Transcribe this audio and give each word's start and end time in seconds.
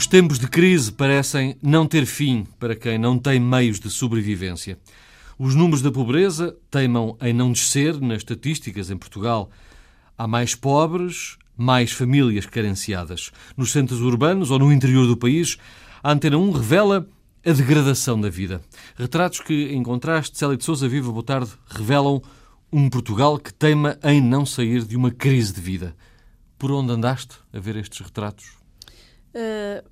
Os 0.00 0.06
tempos 0.06 0.38
de 0.38 0.48
crise 0.48 0.90
parecem 0.90 1.58
não 1.62 1.86
ter 1.86 2.06
fim 2.06 2.46
para 2.58 2.74
quem 2.74 2.96
não 2.96 3.18
tem 3.18 3.38
meios 3.38 3.78
de 3.78 3.90
sobrevivência. 3.90 4.78
Os 5.38 5.54
números 5.54 5.82
da 5.82 5.92
pobreza 5.92 6.56
teimam 6.70 7.18
em 7.20 7.34
não 7.34 7.52
descer 7.52 8.00
nas 8.00 8.16
estatísticas 8.20 8.90
em 8.90 8.96
Portugal. 8.96 9.50
Há 10.16 10.26
mais 10.26 10.54
pobres, 10.54 11.36
mais 11.54 11.92
famílias 11.92 12.46
carenciadas. 12.46 13.30
Nos 13.54 13.72
centros 13.72 14.00
urbanos 14.00 14.50
ou 14.50 14.58
no 14.58 14.72
interior 14.72 15.06
do 15.06 15.18
país, 15.18 15.58
a 16.02 16.12
Antena 16.12 16.38
1 16.38 16.50
revela 16.50 17.06
a 17.44 17.52
degradação 17.52 18.18
da 18.18 18.30
vida. 18.30 18.62
Retratos 18.96 19.40
que, 19.40 19.64
em 19.64 19.82
contraste, 19.82 20.38
Célia 20.38 20.56
de 20.56 20.64
Souza 20.64 20.88
Viva, 20.88 21.12
boa 21.12 21.22
tarde, 21.22 21.50
revelam 21.66 22.22
um 22.72 22.88
Portugal 22.88 23.38
que 23.38 23.52
teima 23.52 23.98
em 24.02 24.18
não 24.18 24.46
sair 24.46 24.82
de 24.82 24.96
uma 24.96 25.10
crise 25.10 25.52
de 25.52 25.60
vida. 25.60 25.94
Por 26.58 26.72
onde 26.72 26.90
andaste 26.90 27.36
a 27.52 27.60
ver 27.60 27.76
estes 27.76 28.00
retratos? 28.00 28.59
Uh, 29.34 29.88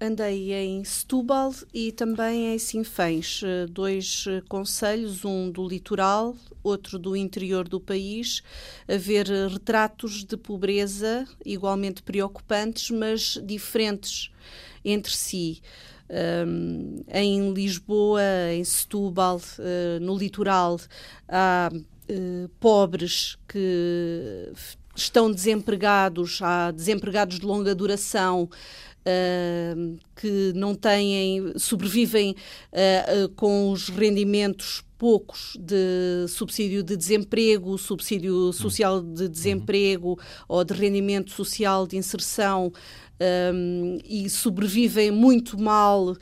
andei 0.00 0.52
em 0.52 0.82
Setúbal 0.82 1.54
e 1.72 1.92
também 1.92 2.52
em 2.52 2.58
Sinfãs, 2.58 3.40
uh, 3.42 3.70
dois 3.70 4.26
uh, 4.26 4.42
conselhos, 4.48 5.24
um 5.24 5.48
do 5.48 5.66
litoral, 5.66 6.34
outro 6.64 6.98
do 6.98 7.16
interior 7.16 7.68
do 7.68 7.78
país, 7.78 8.42
a 8.88 8.96
ver 8.96 9.26
retratos 9.48 10.24
de 10.24 10.36
pobreza 10.36 11.24
igualmente 11.46 12.02
preocupantes, 12.02 12.90
mas 12.90 13.40
diferentes 13.44 14.30
entre 14.84 15.14
si. 15.14 15.62
Um, 16.46 17.04
em 17.08 17.52
Lisboa, 17.54 18.20
em 18.52 18.62
Setúbal, 18.64 19.40
no 20.00 20.14
litoral, 20.18 20.78
há 21.26 21.70
pobres 22.60 23.38
que 23.48 24.52
estão 24.94 25.30
desempregados, 25.30 26.40
há 26.42 26.70
desempregados 26.70 27.38
de 27.38 27.46
longa 27.46 27.74
duração. 27.74 28.48
Uh, 29.04 29.98
que 30.22 30.52
não 30.54 30.72
têm, 30.72 31.52
sobrevivem 31.56 32.30
uh, 32.30 33.24
uh, 33.24 33.28
com 33.30 33.72
os 33.72 33.88
rendimentos 33.88 34.84
poucos 34.96 35.56
de 35.58 36.28
subsídio 36.28 36.80
de 36.80 36.96
desemprego, 36.96 37.76
subsídio 37.76 38.52
social 38.52 39.02
de 39.02 39.28
desemprego 39.28 40.10
uhum. 40.10 40.16
ou 40.46 40.62
de 40.62 40.74
rendimento 40.74 41.32
social 41.32 41.88
de 41.88 41.96
inserção 41.96 42.72
um, 43.54 43.98
e 44.04 44.28
sobrevivem 44.28 45.10
muito 45.10 45.58
mal 45.58 46.10
uh, 46.10 46.16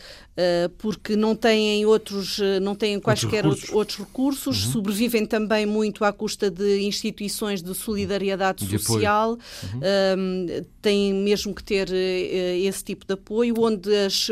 porque 0.79 1.17
não 1.17 1.35
têm 1.35 1.85
outros, 1.87 2.41
não 2.61 2.75
têm 2.75 3.01
quaisquer 3.01 3.47
outros 3.47 3.63
recursos, 3.63 3.75
outros 3.75 3.99
recursos 3.99 4.67
uhum. 4.67 4.73
sobrevivem 4.73 5.27
também 5.27 5.67
muito 5.67 6.05
à 6.05 6.13
custa 6.13 6.51
de 6.51 6.81
instituições 6.81 7.63
de 7.63 7.75
solidariedade 7.75 8.67
de 8.67 8.79
social, 8.79 9.33
uhum. 9.33 9.81
um, 10.19 10.47
têm 10.83 11.15
mesmo 11.15 11.55
que 11.55 11.63
ter 11.63 11.89
uh, 11.89 12.67
esse 12.67 12.85
tipo 12.85 13.07
de 13.07 13.15
apoio, 13.15 13.55
onde 13.59 13.90
as, 13.95 14.29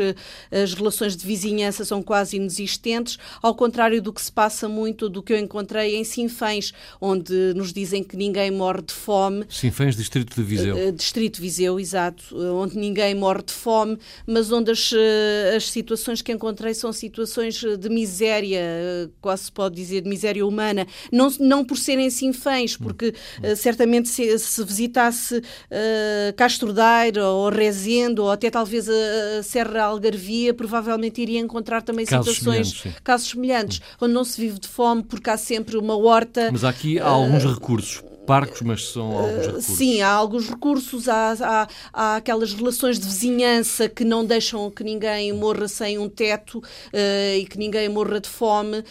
as 0.51 0.73
relações 0.73 1.15
de 1.15 1.25
vizinhança 1.25 1.83
são 1.85 2.01
quase 2.01 2.37
inexistentes, 2.37 3.17
ao 3.41 3.55
contrário 3.55 4.01
do 4.01 4.13
que 4.13 4.21
se 4.21 4.31
passa 4.31 4.67
muito, 4.67 5.09
do 5.09 5.21
que 5.21 5.33
eu 5.33 5.37
encontrei 5.37 5.95
em 5.95 6.03
Sinfãs, 6.03 6.73
onde 6.99 7.53
nos 7.55 7.73
dizem 7.73 8.03
que 8.03 8.15
ninguém 8.15 8.51
morre 8.51 8.81
de 8.81 8.93
fome. 8.93 9.45
Sinfãs, 9.49 9.95
Distrito 9.95 10.35
de 10.35 10.43
Viseu. 10.43 10.91
Distrito 10.91 11.35
de 11.35 11.41
Viseu, 11.41 11.79
exato, 11.79 12.35
onde 12.55 12.77
ninguém 12.77 13.15
morre 13.15 13.43
de 13.43 13.53
fome, 13.53 13.97
mas 14.25 14.51
onde 14.51 14.71
as, 14.71 14.91
eh, 14.93 15.55
as 15.55 15.69
situações 15.69 16.21
que 16.21 16.31
encontrei 16.31 16.73
são 16.73 16.91
situações 16.91 17.61
de 17.61 17.89
miséria, 17.89 18.59
eh, 18.61 19.09
quase 19.21 19.43
se 19.43 19.51
pode 19.51 19.75
dizer 19.75 20.01
de 20.01 20.09
miséria 20.09 20.45
humana, 20.45 20.87
não, 21.11 21.29
não 21.39 21.65
por 21.65 21.77
serem 21.77 22.09
sinfãs, 22.09 22.75
porque 22.77 23.09
uh, 23.09 23.55
certamente 23.55 24.09
se, 24.09 24.37
se 24.39 24.63
visitasse 24.63 25.37
uh, 25.37 26.33
Castro 26.35 26.73
Daire 26.73 27.19
ou 27.19 27.49
Rezende 27.49 28.19
ou 28.21 28.29
até 28.29 28.49
talvez 28.49 28.87
a, 28.89 29.38
Serra 29.43 29.83
Algarvia, 29.83 30.53
provavelmente 30.53 31.21
iria 31.21 31.39
encontrar 31.39 31.81
também 31.81 32.05
casos 32.05 32.35
situações, 32.35 32.69
semelhantes, 32.69 33.01
casos 33.03 33.27
semelhantes, 33.29 33.81
onde 34.01 34.13
não 34.13 34.23
se 34.23 34.39
vive 34.39 34.59
de 34.59 34.67
fome 34.67 35.03
porque 35.03 35.29
há 35.29 35.37
sempre 35.37 35.77
uma 35.77 35.95
horta. 35.97 36.49
Mas 36.51 36.63
aqui 36.63 36.99
há 36.99 37.07
alguns 37.07 37.43
recursos 37.43 38.08
parcos, 38.29 38.61
mas 38.61 38.89
são 38.89 39.11
alguns 39.17 39.45
recursos. 39.47 39.75
Sim, 39.75 40.01
há 40.01 40.11
alguns 40.11 40.47
recursos, 40.47 41.09
há, 41.09 41.33
há, 41.41 41.67
há, 41.91 42.15
aquelas 42.17 42.53
relações 42.53 42.99
de 42.99 43.07
vizinhança 43.07 43.89
que 43.89 44.03
não 44.03 44.23
deixam 44.23 44.69
que 44.69 44.83
ninguém 44.83 45.33
morra 45.33 45.67
sem 45.67 45.97
um 45.97 46.07
teto 46.07 46.59
uh, 46.59 47.35
e 47.35 47.43
que 47.45 47.57
ninguém 47.57 47.89
morra 47.89 48.19
de 48.19 48.29
fome, 48.29 48.77
uh, 48.81 48.83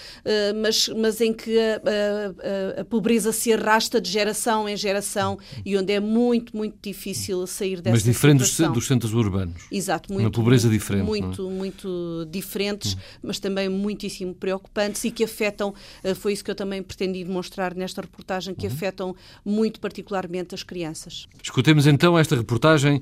mas, 0.60 0.88
mas 0.88 1.21
em 1.21 1.32
que 1.32 1.56
a, 1.56 2.78
a, 2.78 2.81
a, 2.81 2.84
pobreza 2.84 3.31
se 3.31 3.53
arrasta 3.53 4.00
de 4.00 4.10
geração 4.10 4.69
em 4.69 4.76
geração 4.76 5.38
e 5.65 5.76
onde 5.76 5.93
é 5.93 6.00
muito, 6.00 6.56
muito 6.56 6.76
difícil 6.82 7.47
sair 7.47 7.81
dessa 7.81 7.94
Mas 7.94 8.03
diferente 8.03 8.44
situação. 8.44 8.72
dos 8.72 8.88
centros 8.88 9.15
urbanos. 9.15 9.62
Exato, 9.70 10.12
muito. 10.12 10.25
Uma 10.25 10.32
pobreza 10.32 10.69
diferente. 10.69 11.05
Muito, 11.05 11.47
é? 11.47 11.50
muito 11.50 12.26
diferentes, 12.28 12.94
hum. 12.94 12.99
mas 13.22 13.38
também 13.38 13.69
muitíssimo 13.69 14.34
preocupantes 14.34 15.05
e 15.05 15.12
que 15.12 15.22
afetam, 15.22 15.72
foi 16.16 16.32
isso 16.32 16.43
que 16.43 16.50
eu 16.50 16.56
também 16.56 16.82
pretendi 16.82 17.22
demonstrar 17.22 17.72
nesta 17.76 18.00
reportagem, 18.00 18.53
que 18.53 18.66
uhum. 18.66 18.72
afetam 18.72 19.16
muito 19.44 19.81
particularmente 19.81 20.55
as 20.55 20.62
crianças. 20.62 21.27
Escutemos 21.43 21.87
então 21.87 22.19
esta 22.19 22.37
reportagem 22.37 23.00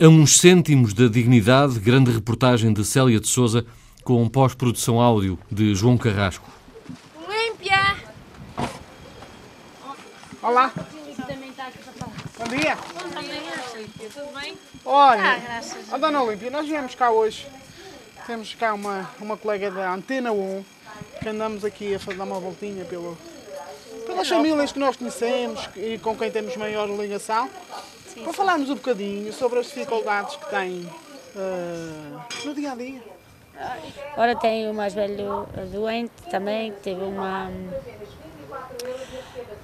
a 0.00 0.08
uns 0.08 0.38
cêntimos 0.38 0.94
da 0.94 1.08
dignidade, 1.08 1.78
grande 1.78 2.10
reportagem 2.10 2.72
de 2.72 2.84
Célia 2.84 3.20
de 3.20 3.28
Souza, 3.28 3.66
com 4.02 4.26
pós-produção 4.28 5.00
áudio 5.00 5.38
de 5.50 5.74
João 5.74 5.98
Carrasco. 5.98 6.50
Olímpia! 7.26 7.96
Olá! 10.42 10.72
Bom 10.74 12.48
dia! 12.48 12.76
Bom 12.76 13.18
dia, 13.98 14.10
tudo 14.14 14.40
bem? 14.40 14.56
Olha, 14.84 15.22
ah, 15.36 15.94
a 15.94 15.98
Dona 15.98 16.22
Olímpia, 16.22 16.50
nós 16.50 16.66
viemos 16.66 16.94
cá 16.94 17.10
hoje. 17.10 17.46
Temos 18.26 18.54
cá 18.54 18.72
uma, 18.72 19.10
uma 19.20 19.36
colega 19.36 19.70
da 19.70 19.92
Antena 19.92 20.32
1 20.32 20.64
que 21.20 21.28
andamos 21.28 21.64
aqui 21.64 21.94
a 21.94 21.98
fazer 21.98 22.22
uma 22.22 22.40
voltinha 22.40 22.84
pelo, 22.84 23.16
pelas 24.10 24.28
famílias 24.28 24.72
que 24.72 24.78
nós 24.78 24.96
conhecemos 24.96 25.68
e 25.76 25.98
com 25.98 26.16
quem 26.16 26.30
temos 26.30 26.56
maior 26.56 26.88
ligação, 26.88 27.48
sim, 28.06 28.22
para 28.22 28.32
sim. 28.32 28.36
falarmos 28.36 28.70
um 28.70 28.74
bocadinho 28.74 29.32
sobre 29.32 29.60
as 29.60 29.66
dificuldades 29.66 30.36
que 30.36 30.50
têm 30.50 30.88
uh, 31.36 32.20
no 32.44 32.54
dia 32.54 32.72
a 32.72 32.74
dia. 32.74 33.02
Agora 34.12 34.34
tenho 34.36 34.70
o 34.70 34.74
mais 34.74 34.94
velho 34.94 35.46
doente 35.70 36.12
também, 36.30 36.72
que 36.72 36.80
teve 36.80 37.02
uma, 37.02 37.50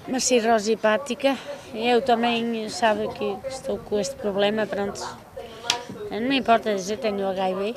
uma 0.06 0.20
cirrose 0.20 0.72
hepática. 0.72 1.36
Eu 1.74 2.02
também 2.02 2.68
sabe 2.68 3.08
que 3.08 3.36
estou 3.48 3.78
com 3.78 3.98
este 3.98 4.14
problema, 4.16 4.66
pronto. 4.66 5.00
Não 6.10 6.20
me 6.20 6.36
importa 6.36 6.74
dizer, 6.74 6.98
tenho 6.98 7.26
HIV. 7.26 7.74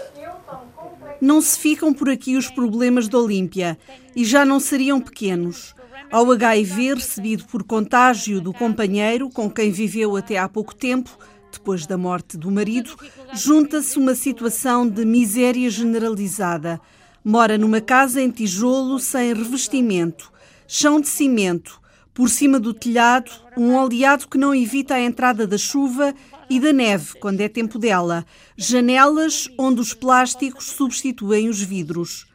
Não 1.22 1.42
se 1.42 1.58
ficam 1.58 1.94
por 1.94 2.10
aqui 2.10 2.36
os 2.36 2.50
problemas 2.50 3.08
da 3.08 3.18
Olímpia 3.18 3.78
e 4.16 4.26
já 4.26 4.44
não 4.44 4.60
seriam 4.60 5.00
pequenos. 5.00 5.74
Ao 6.12 6.32
HIV 6.32 6.96
recebido 6.96 7.46
por 7.46 7.64
contágio 7.64 8.42
do 8.42 8.52
companheiro 8.52 9.30
com 9.30 9.50
quem 9.50 9.72
viveu 9.72 10.16
até 10.16 10.38
há 10.38 10.50
pouco 10.50 10.74
tempo, 10.74 11.18
depois 11.52 11.86
da 11.86 11.98
morte 11.98 12.38
do 12.38 12.50
marido, 12.50 12.96
junta-se 13.34 13.98
uma 13.98 14.16
situação 14.16 14.88
de 14.88 15.06
miséria 15.06 15.70
generalizada. 15.70 16.80
Mora 17.24 17.58
numa 17.58 17.82
casa 17.82 18.22
em 18.22 18.32
tijolo 18.32 19.00
sem 19.00 19.34
revestimento, 19.34 20.32
chão 20.68 21.00
de 21.00 21.08
cimento, 21.08 21.80
por 22.14 22.30
cima 22.30 22.60
do 22.60 22.74
telhado, 22.74 23.32
um 23.56 23.76
oleado 23.76 24.28
que 24.28 24.38
não 24.38 24.54
evita 24.54 24.96
a 24.96 25.02
entrada 25.02 25.46
da 25.48 25.58
chuva 25.58 26.14
e 26.50 26.60
da 26.60 26.74
neve 26.74 27.14
quando 27.20 27.42
é 27.42 27.48
tempo 27.48 27.78
dela, 27.78 28.26
janelas 28.58 29.50
onde 29.58 29.80
os 29.80 29.94
plásticos 29.94 30.66
substituem 30.66 31.48
os 31.48 31.62
vidros. 31.62 32.28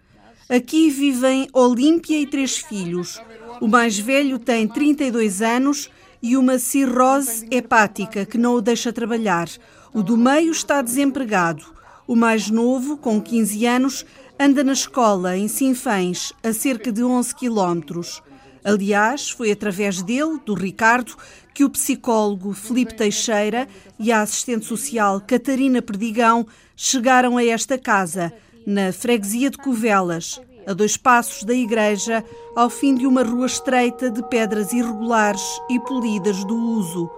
Aqui 0.48 0.90
vivem 0.90 1.48
Olímpia 1.52 2.20
e 2.20 2.26
três 2.26 2.58
filhos. 2.58 3.20
O 3.60 3.68
mais 3.68 3.98
velho 3.98 4.38
tem 4.38 4.66
32 4.66 5.42
anos 5.42 5.90
e 6.22 6.36
uma 6.36 6.58
cirrose 6.58 7.46
hepática 7.50 8.24
que 8.24 8.38
não 8.38 8.54
o 8.54 8.60
deixa 8.60 8.92
trabalhar. 8.92 9.48
O 9.92 10.02
do 10.02 10.16
meio 10.16 10.50
está 10.50 10.82
desempregado. 10.82 11.64
O 12.06 12.16
mais 12.16 12.50
novo, 12.50 12.96
com 12.96 13.20
15 13.20 13.66
anos, 13.66 14.06
anda 14.38 14.64
na 14.64 14.72
escola 14.72 15.36
em 15.36 15.48
Sinfãs, 15.48 16.32
a 16.42 16.52
cerca 16.52 16.90
de 16.90 17.02
11 17.02 17.34
quilómetros. 17.34 18.22
Aliás, 18.64 19.30
foi 19.30 19.52
através 19.52 20.02
dele, 20.02 20.40
do 20.44 20.54
Ricardo, 20.54 21.14
que 21.52 21.64
o 21.64 21.70
psicólogo 21.70 22.52
Felipe 22.52 22.94
Teixeira 22.94 23.68
e 23.98 24.10
a 24.10 24.22
assistente 24.22 24.64
social 24.64 25.20
Catarina 25.20 25.80
Perdigão 25.80 26.46
chegaram 26.74 27.36
a 27.36 27.44
esta 27.44 27.78
casa, 27.78 28.32
na 28.66 28.92
freguesia 28.92 29.50
de 29.50 29.58
Covelas, 29.58 30.40
a 30.66 30.72
dois 30.72 30.96
passos 30.96 31.44
da 31.44 31.54
igreja, 31.54 32.24
ao 32.54 32.70
fim 32.70 32.94
de 32.94 33.06
uma 33.06 33.22
rua 33.22 33.46
estreita 33.46 34.10
de 34.10 34.22
pedras 34.28 34.72
irregulares 34.72 35.42
e 35.68 35.78
polidas 35.80 36.44
do 36.44 36.56
uso. 36.56 37.10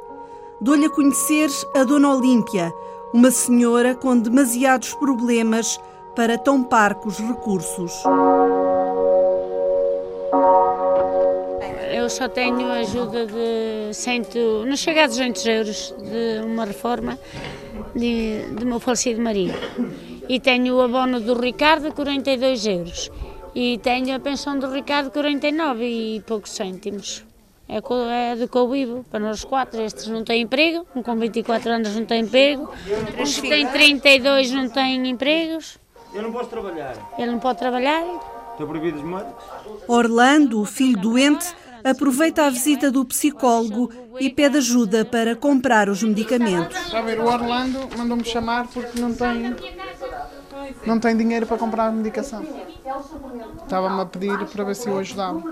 Dou-lhe 0.60 0.86
a 0.86 0.90
conhecer 0.90 1.50
a 1.74 1.84
Dona 1.84 2.14
Olímpia, 2.14 2.72
uma 3.12 3.30
senhora 3.30 3.94
com 3.94 4.18
demasiados 4.18 4.94
problemas 4.94 5.78
para 6.14 6.38
tão 6.38 6.64
parcos 6.64 7.18
recursos. 7.18 7.92
Eu 11.92 12.08
só 12.08 12.28
tenho 12.28 12.70
ajuda 12.72 13.26
de 13.26 13.92
cento, 13.92 14.64
não 14.66 14.76
chega 14.76 15.04
a 15.04 15.06
200 15.06 15.46
euros 15.46 15.94
de 15.98 16.44
uma 16.44 16.64
reforma 16.64 17.18
de, 17.94 18.54
de 18.54 18.64
meu 18.64 18.78
falecido 18.78 19.20
marido. 19.20 19.54
E 20.28 20.40
tenho 20.40 20.76
o 20.76 20.80
abono 20.80 21.20
do 21.20 21.34
Ricardo, 21.38 21.92
42 21.92 22.66
euros. 22.66 23.10
E 23.58 23.78
tenho 23.78 24.14
a 24.14 24.20
pensão 24.20 24.58
do 24.58 24.70
Ricardo, 24.70 25.10
49 25.10 25.82
e 25.82 26.20
poucos 26.20 26.50
cêntimos. 26.50 27.24
É, 27.66 27.78
é 27.78 28.36
de 28.36 28.46
que 28.46 28.54
eu 28.58 28.68
vivo, 28.68 29.02
para 29.10 29.18
nós 29.18 29.46
quatro. 29.46 29.80
Estes 29.80 30.08
não 30.08 30.22
têm 30.22 30.42
emprego, 30.42 30.86
um 30.94 31.02
com 31.02 31.16
24 31.16 31.70
anos 31.70 31.96
não 31.96 32.04
tem 32.04 32.20
emprego, 32.20 32.70
os 33.18 33.40
que 33.40 33.48
têm 33.48 33.66
32 33.66 34.50
não 34.50 34.68
têm 34.68 35.08
empregos. 35.08 35.78
Eu 36.12 36.24
não 36.24 36.32
posso 36.32 36.50
trabalhar. 36.50 36.96
Ele 37.16 37.30
não 37.30 37.38
pode 37.38 37.58
trabalhar. 37.58 38.02
Estou 38.52 38.66
proibido 38.66 38.98
os 38.98 39.04
médicos. 39.04 39.44
Orlando, 39.88 40.60
o 40.60 40.66
filho 40.66 41.00
doente, 41.00 41.46
aproveita 41.82 42.44
a 42.44 42.50
visita 42.50 42.90
do 42.90 43.06
psicólogo 43.06 43.90
e 44.20 44.28
pede 44.28 44.58
ajuda 44.58 45.02
para 45.02 45.34
comprar 45.34 45.88
os 45.88 46.02
medicamentos. 46.02 46.76
Está 46.76 46.98
a 46.98 47.02
ver, 47.02 47.18
o 47.20 47.24
Orlando 47.24 47.88
mandou-me 47.96 48.24
chamar 48.24 48.66
porque 48.68 49.00
não 49.00 49.14
tem, 49.14 49.56
não 50.84 51.00
tem 51.00 51.16
dinheiro 51.16 51.46
para 51.46 51.56
comprar 51.56 51.86
a 51.86 51.90
medicação. 51.90 52.44
Estava-me 53.62 54.00
a 54.00 54.06
pedir 54.06 54.46
para 54.46 54.64
ver 54.64 54.76
se 54.76 54.88
eu 54.88 54.98
ajudava. 54.98 55.42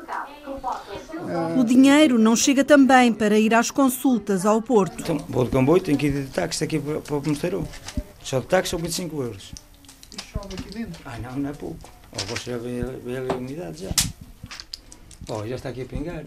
O 1.59 1.65
dinheiro 1.65 2.19
não 2.19 2.37
chega 2.37 2.65
também 2.65 3.13
para 3.13 3.39
ir 3.39 3.55
às 3.55 3.71
consultas 3.71 4.47
ao 4.47 4.63
Porto. 4.63 5.01
Então, 5.01 5.19
vou 5.29 5.45
de 5.45 5.51
comboio, 5.51 5.83
tenho 5.83 5.99
que 5.99 6.07
ir 6.07 6.25
de 6.25 6.31
táxi 6.31 6.63
aqui 6.63 6.79
para, 6.79 7.01
para 7.01 7.17
o 7.17 7.23
Mosteiro. 7.29 7.67
Só 8.23 8.39
de 8.39 8.47
táxi 8.47 8.71
são 8.71 8.79
25 8.79 9.23
euros. 9.23 9.53
Chove 10.33 10.55
aqui 10.55 10.71
dentro. 10.71 11.01
Ah, 11.05 11.19
não, 11.19 11.37
não 11.37 11.51
é 11.51 11.53
pouco. 11.53 11.79
Oh, 12.13 12.25
você 12.27 12.53
já 12.53 12.59
vê, 12.59 12.83
vê 13.05 13.19
a 13.19 13.35
umidade 13.35 13.83
já. 13.83 13.91
Oh, 15.29 15.47
já 15.47 15.57
está 15.57 15.71
aqui 15.71 15.83
a 15.83 15.87
pingar. 15.87 16.25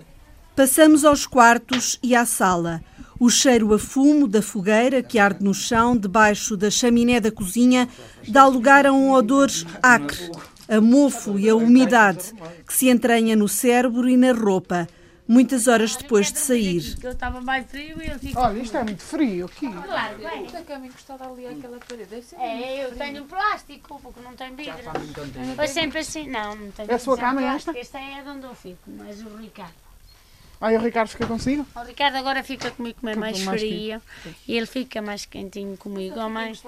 Passamos 0.56 1.06
aos 1.06 1.26
quartos 1.26 2.00
e 2.02 2.16
à 2.16 2.26
sala. 2.26 2.82
O 3.20 3.30
cheiro 3.30 3.74
a 3.74 3.80
fumo 3.80 4.28
da 4.28 4.42
fogueira 4.42 5.02
que 5.02 5.20
arde 5.20 5.44
no 5.44 5.54
chão, 5.54 5.96
debaixo 5.96 6.58
da 6.58 6.70
chaminé 6.70 7.20
da 7.20 7.32
cozinha, 7.32 7.88
dá 8.28 8.46
lugar 8.46 8.86
a 8.86 8.92
um 8.92 9.12
odor 9.12 9.50
acre, 9.82 10.32
a 10.68 10.82
mofo 10.82 11.40
e 11.40 11.50
a 11.50 11.56
umidade 11.56 12.34
que 12.66 12.74
se 12.74 12.90
entranha 12.90 13.36
no 13.36 13.48
cérebro 13.48 14.10
e 14.10 14.18
na 14.18 14.32
roupa, 14.32 14.88
muitas 15.28 15.68
horas 15.68 15.96
depois 15.96 16.32
de 16.32 16.40
sair. 16.40 16.98
Eu 17.02 17.12
estava 17.12 17.42
mais 17.42 17.66
frio 17.66 18.02
e 18.02 18.06
ele 18.06 18.20
fica. 18.20 18.40
Olha, 18.40 18.60
isto 18.60 18.78
é 18.78 18.84
muito 18.84 19.04
frio 19.04 19.46
aqui. 19.46 19.72
Claro, 19.72 20.16
é. 20.24 20.62
Cama 20.68 20.88
encostada 20.88 21.26
ali 21.26 21.48
àquela 21.48 21.78
parede. 21.80 22.24
É, 22.40 22.86
eu 22.86 22.96
tenho 22.96 23.24
plástico, 23.26 24.00
porque 24.02 24.20
não 24.22 24.34
tem 24.34 24.56
vidro. 24.56 24.74
Foi 25.56 25.68
sempre 25.68 26.00
assim. 26.00 26.28
Não, 26.28 26.56
não 26.56 26.72
tem 26.72 26.86
É 26.88 26.94
a 26.94 27.00
sua 27.00 27.18
cama, 27.18 27.42
esta? 27.44 27.78
Esta 27.78 28.00
é 28.00 28.22
de 28.22 28.30
onde 28.30 28.46
eu 28.46 28.56
fico, 28.56 28.82
mas 28.88 29.22
o 29.22 29.38
Ricardo. 29.38 29.87
Aí 30.60 30.76
o 30.76 30.82
Ricardo 30.82 31.10
fica 31.10 31.26
consigo? 31.28 31.66
O 31.76 31.84
Ricardo 31.84 32.16
agora 32.16 32.44
fica 32.44 32.72
comigo 32.72 32.98
como 33.00 33.12
é 33.12 33.16
mais 33.16 33.44
mais 33.44 33.62
frio 33.62 34.02
e 34.48 34.58
ele 34.58 34.66
fica 34.66 35.02
mais 35.02 35.26
quentinho 35.26 35.78
comigo. 35.78 36.20
ou 36.20 36.30
mais... 36.30 36.64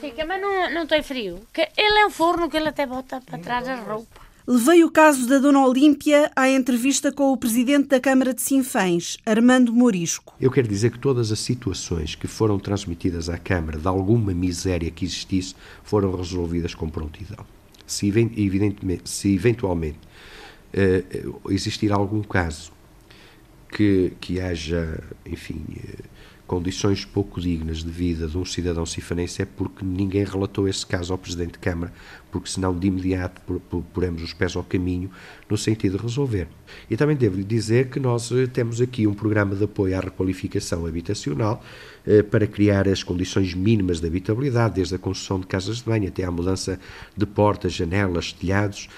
Fica, 0.00 0.24
mas 0.24 0.40
não, 0.40 0.70
não 0.72 0.86
tem 0.86 1.02
frio. 1.02 1.40
Ele 1.76 1.98
é 1.98 2.06
um 2.06 2.10
forno 2.10 2.50
que 2.50 2.56
ele 2.56 2.68
até 2.68 2.86
bota 2.86 3.20
para 3.20 3.38
trás 3.38 3.68
a 3.68 3.76
roupa. 3.76 4.20
Levei 4.46 4.82
o 4.82 4.90
caso 4.90 5.28
da 5.28 5.38
Dona 5.38 5.64
Olímpia 5.64 6.32
à 6.34 6.48
entrevista 6.48 7.12
com 7.12 7.30
o 7.32 7.36
presidente 7.36 7.86
da 7.86 8.00
Câmara 8.00 8.34
de 8.34 8.42
Sinfãs, 8.42 9.16
Armando 9.24 9.72
Morisco. 9.72 10.34
Eu 10.40 10.50
quero 10.50 10.66
dizer 10.66 10.90
que 10.90 10.98
todas 10.98 11.30
as 11.30 11.38
situações 11.38 12.16
que 12.16 12.26
foram 12.26 12.58
transmitidas 12.58 13.28
à 13.28 13.38
Câmara 13.38 13.78
de 13.78 13.86
alguma 13.86 14.34
miséria 14.34 14.90
que 14.90 15.04
existisse 15.04 15.54
foram 15.84 16.16
resolvidas 16.16 16.74
com 16.74 16.90
prontidão. 16.90 17.46
Se, 17.86 18.08
evidentemente, 18.08 19.08
se 19.08 19.32
eventualmente 19.32 20.00
eh, 20.72 21.04
existir 21.50 21.92
algum 21.92 22.22
caso 22.22 22.72
que, 23.72 24.12
que 24.20 24.40
haja, 24.40 25.02
enfim, 25.24 25.62
eh, 25.76 26.04
condições 26.46 27.04
pouco 27.04 27.40
dignas 27.40 27.84
de 27.84 27.90
vida 27.90 28.26
de 28.26 28.36
um 28.36 28.44
cidadão 28.44 28.84
cifanense 28.84 29.40
é 29.40 29.44
porque 29.44 29.84
ninguém 29.84 30.24
relatou 30.24 30.66
esse 30.66 30.84
caso 30.84 31.12
ao 31.12 31.18
Presidente 31.18 31.52
de 31.52 31.58
Câmara, 31.60 31.92
porque 32.32 32.50
senão 32.50 32.76
de 32.76 32.88
imediato 32.88 33.40
por- 33.42 33.60
por- 33.60 33.82
poremos 33.94 34.20
os 34.22 34.32
pés 34.32 34.56
ao 34.56 34.64
caminho 34.64 35.08
no 35.48 35.56
sentido 35.56 35.96
de 35.96 36.02
resolver. 36.02 36.48
E 36.90 36.96
também 36.96 37.14
devo-lhe 37.16 37.44
dizer 37.44 37.88
que 37.88 38.00
nós 38.00 38.30
eh, 38.32 38.46
temos 38.48 38.80
aqui 38.80 39.06
um 39.06 39.14
programa 39.14 39.54
de 39.54 39.62
apoio 39.62 39.96
à 39.96 40.00
requalificação 40.00 40.86
habitacional 40.86 41.62
eh, 42.04 42.22
para 42.24 42.46
criar 42.48 42.88
as 42.88 43.04
condições 43.04 43.54
mínimas 43.54 44.00
de 44.00 44.08
habitabilidade, 44.08 44.74
desde 44.74 44.96
a 44.96 44.98
construção 44.98 45.38
de 45.38 45.46
casas 45.46 45.76
de 45.76 45.84
banho 45.84 46.08
até 46.08 46.24
à 46.24 46.30
mudança 46.32 46.80
de 47.16 47.26
portas, 47.26 47.72
janelas, 47.72 48.32
telhados, 48.32 48.88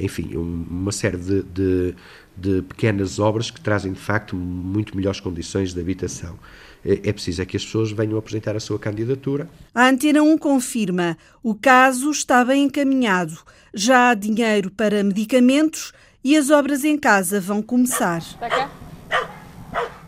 enfim, 0.00 0.36
um- 0.36 0.64
uma 0.70 0.92
série 0.92 1.16
de, 1.16 1.42
de, 1.42 1.94
de 2.36 2.62
pequenas 2.62 3.18
obras 3.18 3.50
que 3.50 3.60
trazem 3.60 3.92
de 3.92 4.00
facto 4.00 4.34
muito 4.36 4.96
melhores 4.96 5.20
condições 5.20 5.72
de 5.74 5.80
habitação. 5.80 6.38
Eh, 6.84 7.00
É 7.04 7.12
preciso 7.12 7.40
é 7.42 7.44
que 7.46 7.56
as 7.56 7.64
pessoas 7.64 7.90
venham 7.92 8.18
apresentar 8.18 8.56
a 8.56 8.60
sua 8.60 8.78
candidatura. 8.78 9.48
A 9.74 9.88
Antena 9.88 10.22
1 10.22 10.36
confirma: 10.38 11.16
o 11.42 11.54
caso 11.54 12.10
está 12.10 12.44
bem 12.44 12.64
encaminhado. 12.64 13.38
Já 13.72 14.10
há 14.10 14.14
dinheiro 14.14 14.70
para 14.70 15.02
medicamentos 15.02 15.92
e 16.22 16.36
as 16.36 16.50
obras 16.50 16.84
em 16.84 16.96
casa 16.96 17.40
vão 17.40 17.60
começar. 17.62 18.22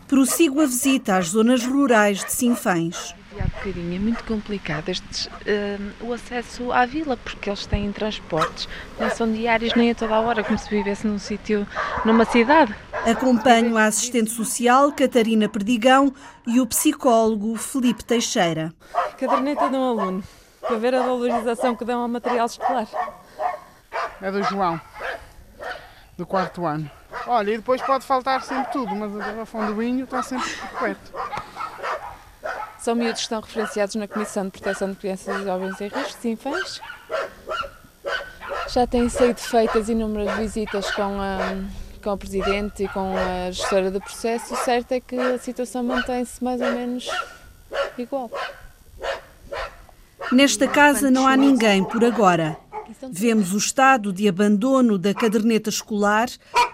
Prossigo 0.07 0.61
a 0.61 0.65
visita 0.65 1.17
às 1.17 1.29
zonas 1.29 1.65
rurais 1.65 2.23
de 2.23 2.31
Sinfãs. 2.31 3.13
Há 3.39 3.43
bocadinho 3.43 3.95
é 3.95 3.99
muito 3.99 4.23
complicado 4.23 4.89
estes, 4.89 5.27
hum, 5.27 5.91
o 6.07 6.13
acesso 6.13 6.71
à 6.71 6.85
vila, 6.85 7.15
porque 7.17 7.49
eles 7.49 7.65
têm 7.67 7.91
transportes, 7.91 8.67
não 8.99 9.09
são 9.09 9.31
diários 9.31 9.75
nem 9.75 9.91
a 9.91 9.95
toda 9.95 10.15
a 10.15 10.19
hora, 10.19 10.43
como 10.43 10.57
se 10.57 10.69
vivesse 10.69 11.05
num 11.05 11.19
sítio, 11.19 11.67
numa 12.03 12.25
cidade. 12.25 12.75
Acompanho 13.05 13.77
a 13.77 13.85
assistente 13.85 14.31
social 14.31 14.91
Catarina 14.91 15.47
Perdigão 15.47 16.13
e 16.47 16.59
o 16.59 16.65
psicólogo 16.65 17.55
Felipe 17.55 18.03
Teixeira. 18.03 18.73
Caderneta 19.19 19.69
de 19.69 19.75
um 19.75 19.83
aluno, 19.83 20.23
para 20.61 20.77
ver 20.77 20.95
a 20.95 21.03
valorização 21.03 21.75
que 21.75 21.85
dão 21.85 22.01
ao 22.01 22.07
material 22.07 22.47
escolar. 22.47 22.87
É 24.19 24.31
do 24.31 24.41
João, 24.43 24.81
do 26.17 26.25
quarto 26.25 26.65
ano. 26.65 26.89
Olha, 27.27 27.51
e 27.51 27.57
depois 27.57 27.81
pode 27.81 28.05
faltar 28.05 28.41
sempre 28.41 28.71
tudo, 28.71 28.95
mas 28.95 29.13
o 29.13 29.17
garrafão 29.17 29.65
do 29.67 29.75
vinho 29.75 30.05
está 30.05 30.23
sempre 30.23 30.49
por 30.49 30.79
perto. 30.79 31.11
São 32.87 32.95
miúdos 32.95 33.15
que 33.15 33.23
estão 33.23 33.41
referenciados 33.41 33.95
na 33.95 34.07
Comissão 34.07 34.45
de 34.45 34.51
Proteção 34.51 34.89
de 34.91 34.95
Crianças 34.95 35.41
e 35.41 35.43
Jovens 35.43 35.81
em 35.81 35.89
Risco, 35.89 36.21
Sinfãs. 36.21 36.79
Já 38.69 38.87
têm 38.87 39.09
sido 39.09 39.37
feitas 39.39 39.89
inúmeras 39.89 40.37
visitas 40.37 40.89
com 40.91 41.19
a, 41.19 41.37
com 42.01 42.11
o 42.11 42.17
Presidente 42.17 42.85
e 42.85 42.87
com 42.87 43.13
a 43.13 43.51
gestora 43.51 43.91
do 43.91 43.99
processo. 43.99 44.53
O 44.53 44.57
certo 44.59 44.93
é 44.93 45.01
que 45.01 45.19
a 45.19 45.37
situação 45.37 45.83
mantém-se 45.83 46.41
mais 46.41 46.61
ou 46.61 46.71
menos 46.71 47.09
igual. 47.97 48.31
Nesta 50.31 50.65
casa 50.65 51.11
não 51.11 51.27
há 51.27 51.35
ninguém 51.35 51.83
por 51.83 52.05
agora. 52.05 52.55
Vemos 53.11 53.53
o 53.53 53.57
estado 53.57 54.13
de 54.13 54.29
abandono 54.29 54.97
da 54.97 55.13
caderneta 55.13 55.69
escolar, 55.69 56.29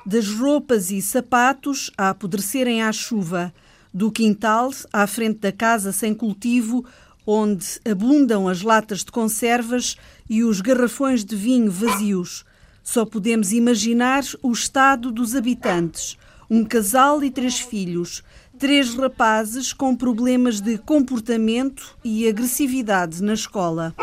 das 0.06 0.30
roupas 0.30 0.92
e 0.92 1.02
sapatos 1.02 1.90
a 1.98 2.12
apodrecerem 2.12 2.84
à 2.84 2.92
chuva, 2.92 3.52
do 3.94 4.12
quintal 4.12 4.72
à 4.92 5.06
frente 5.06 5.40
da 5.40 5.52
casa 5.52 5.92
sem 5.92 6.14
cultivo, 6.14 6.84
onde 7.26 7.80
abundam 7.90 8.48
as 8.48 8.62
latas 8.62 9.00
de 9.00 9.12
conservas 9.12 9.96
e 10.30 10.44
os 10.44 10.62
garrafões 10.62 11.24
de 11.24 11.36
vinho 11.36 11.72
vazios. 11.72 12.44
Só 12.84 13.06
podemos 13.06 13.54
imaginar 13.54 14.24
o 14.42 14.52
estado 14.52 15.12
dos 15.12 15.36
habitantes. 15.36 16.18
Um 16.50 16.66
casal 16.66 17.24
e 17.24 17.32
três 17.32 17.60
filhos, 17.60 18.24
três 18.60 18.94
rapazes 18.96 19.72
com 19.72 19.96
problemas 19.96 20.60
de 20.60 20.78
comportamento 20.78 21.98
e 22.04 22.28
agressividade 22.28 23.24
na 23.24 23.34
escola. 23.34 23.96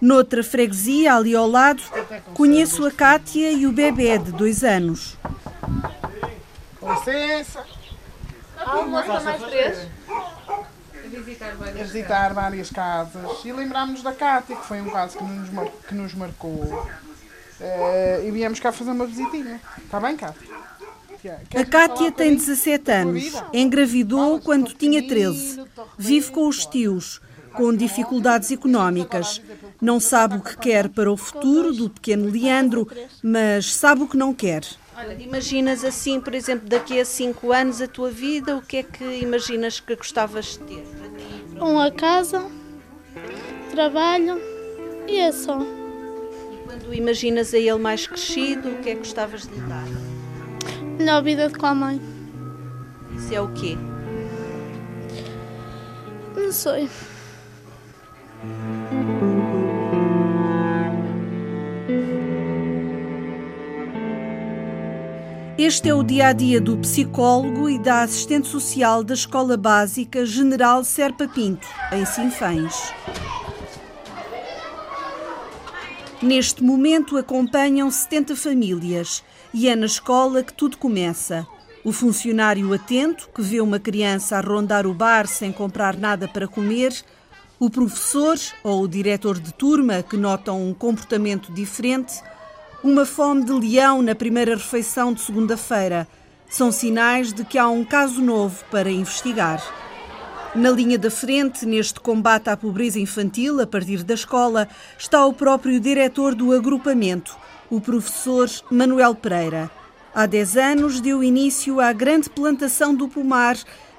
Noutra 0.00 0.42
freguesia, 0.42 1.14
ali 1.14 1.34
ao 1.34 1.48
lado, 1.48 1.82
conheço 2.34 2.84
a 2.84 2.90
Cátia 2.90 3.50
e 3.52 3.66
o 3.66 3.72
bebê 3.72 4.18
de 4.18 4.32
dois 4.32 4.62
anos. 4.62 5.16
Com 6.86 6.92
licença. 6.94 7.64
Almoço 8.64 9.06
para 9.06 9.20
mais 9.20 9.42
três? 9.42 9.88
a 11.58 11.82
visitar 11.82 12.32
várias 12.32 12.70
casas 12.70 13.44
e 13.44 13.52
lembrámos 13.52 14.02
da 14.02 14.12
Cátia, 14.12 14.54
que 14.56 14.64
foi 14.66 14.80
um 14.80 14.90
caso 14.90 15.18
que 15.18 15.24
nos, 15.24 15.50
mar- 15.50 15.68
que 15.88 15.94
nos 15.94 16.14
marcou. 16.14 16.88
Eh, 17.60 18.24
e 18.26 18.30
viemos 18.30 18.60
cá 18.60 18.70
fazer 18.70 18.90
uma 18.92 19.06
visitinha. 19.06 19.60
Está 19.84 19.98
bem, 20.00 20.16
Cátia? 20.16 20.46
A 21.56 21.64
Cátia 21.64 22.12
tem 22.12 22.34
17 22.36 22.90
anos. 22.92 23.32
Engravidou 23.52 24.40
quando 24.40 24.72
tinha 24.72 25.06
13. 25.06 25.64
Vive 25.98 26.30
com 26.30 26.46
os 26.46 26.64
tios, 26.66 27.20
com 27.54 27.74
dificuldades 27.74 28.50
económicas. 28.52 29.40
Não 29.80 29.98
sabe 29.98 30.36
o 30.36 30.40
que 30.40 30.56
quer 30.56 30.88
para 30.88 31.10
o 31.10 31.16
futuro 31.16 31.72
do 31.72 31.90
pequeno 31.90 32.30
Leandro, 32.30 32.88
mas 33.22 33.74
sabe 33.74 34.02
o 34.02 34.08
que 34.08 34.16
não 34.16 34.32
quer. 34.32 34.62
Olha, 34.98 35.12
imaginas 35.12 35.84
assim, 35.84 36.18
por 36.18 36.34
exemplo, 36.34 36.66
daqui 36.66 36.98
a 36.98 37.04
cinco 37.04 37.52
anos 37.52 37.82
a 37.82 37.86
tua 37.86 38.10
vida, 38.10 38.56
o 38.56 38.62
que 38.62 38.78
é 38.78 38.82
que 38.82 39.04
imaginas 39.20 39.78
que 39.78 39.94
gostavas 39.94 40.52
de 40.52 40.58
ter? 40.60 40.86
uma 41.60 41.90
casa, 41.90 42.42
trabalho 43.70 44.40
e 45.06 45.18
é 45.18 45.32
só. 45.32 45.60
E 45.60 46.64
quando 46.64 46.94
imaginas 46.94 47.52
a 47.52 47.58
ele 47.58 47.76
mais 47.76 48.06
crescido? 48.06 48.70
O 48.70 48.78
que 48.78 48.88
é 48.88 48.94
que 48.94 49.00
gostavas 49.00 49.42
de 49.46 49.54
lhe 49.54 49.60
dar? 49.60 49.86
Melhor 50.98 51.22
vida 51.22 51.50
do 51.50 51.58
que 51.58 51.66
a 51.66 51.74
mãe. 51.74 52.00
Isso 53.18 53.34
é 53.34 53.40
o 53.40 53.52
quê? 53.52 53.76
Não 56.34 56.52
sei. 56.52 56.88
Este 65.58 65.88
é 65.88 65.94
o 65.94 66.02
dia 66.02 66.26
a 66.26 66.32
dia 66.34 66.60
do 66.60 66.76
psicólogo 66.76 67.70
e 67.70 67.78
da 67.78 68.02
assistente 68.02 68.46
social 68.46 69.02
da 69.02 69.14
Escola 69.14 69.56
Básica 69.56 70.26
General 70.26 70.84
Serpa 70.84 71.26
Pinto, 71.26 71.66
em 71.92 72.04
Sinfães. 72.04 72.92
Neste 76.20 76.62
momento 76.62 77.16
acompanham 77.16 77.90
70 77.90 78.36
famílias 78.36 79.24
e 79.54 79.66
é 79.66 79.74
na 79.74 79.86
escola 79.86 80.42
que 80.42 80.52
tudo 80.52 80.76
começa. 80.76 81.46
O 81.82 81.90
funcionário 81.90 82.74
atento, 82.74 83.30
que 83.34 83.40
vê 83.40 83.58
uma 83.58 83.80
criança 83.80 84.36
a 84.36 84.42
rondar 84.42 84.86
o 84.86 84.92
bar 84.92 85.26
sem 85.26 85.52
comprar 85.52 85.96
nada 85.96 86.28
para 86.28 86.46
comer, 86.46 86.92
o 87.58 87.70
professor 87.70 88.36
ou 88.62 88.82
o 88.82 88.88
diretor 88.88 89.40
de 89.40 89.54
turma 89.54 90.02
que 90.02 90.18
notam 90.18 90.68
um 90.68 90.74
comportamento 90.74 91.50
diferente 91.50 92.20
uma 92.82 93.06
fome 93.06 93.44
de 93.44 93.52
leão 93.52 94.02
na 94.02 94.14
primeira 94.14 94.54
refeição 94.54 95.12
de 95.12 95.20
segunda-feira 95.20 96.06
são 96.48 96.70
sinais 96.70 97.32
de 97.32 97.44
que 97.44 97.58
há 97.58 97.68
um 97.68 97.84
caso 97.84 98.20
novo 98.20 98.64
para 98.70 98.90
investigar. 98.90 99.62
Na 100.54 100.70
linha 100.70 100.98
da 100.98 101.10
frente, 101.10 101.66
neste 101.66 102.00
combate 102.00 102.48
à 102.48 102.56
pobreza 102.56 102.98
infantil 102.98 103.60
a 103.60 103.66
partir 103.66 104.02
da 104.02 104.14
escola, 104.14 104.68
está 104.98 105.24
o 105.26 105.32
próprio 105.32 105.78
diretor 105.80 106.34
do 106.34 106.52
agrupamento, 106.52 107.36
o 107.68 107.80
professor 107.80 108.48
Manuel 108.70 109.14
Pereira. 109.14 109.70
Há 110.14 110.24
10 110.24 110.56
anos 110.56 111.00
deu 111.00 111.22
início 111.22 111.80
à 111.80 111.92
grande 111.92 112.30
plantação 112.30 112.94
do 112.94 113.08
pomar, 113.08 113.56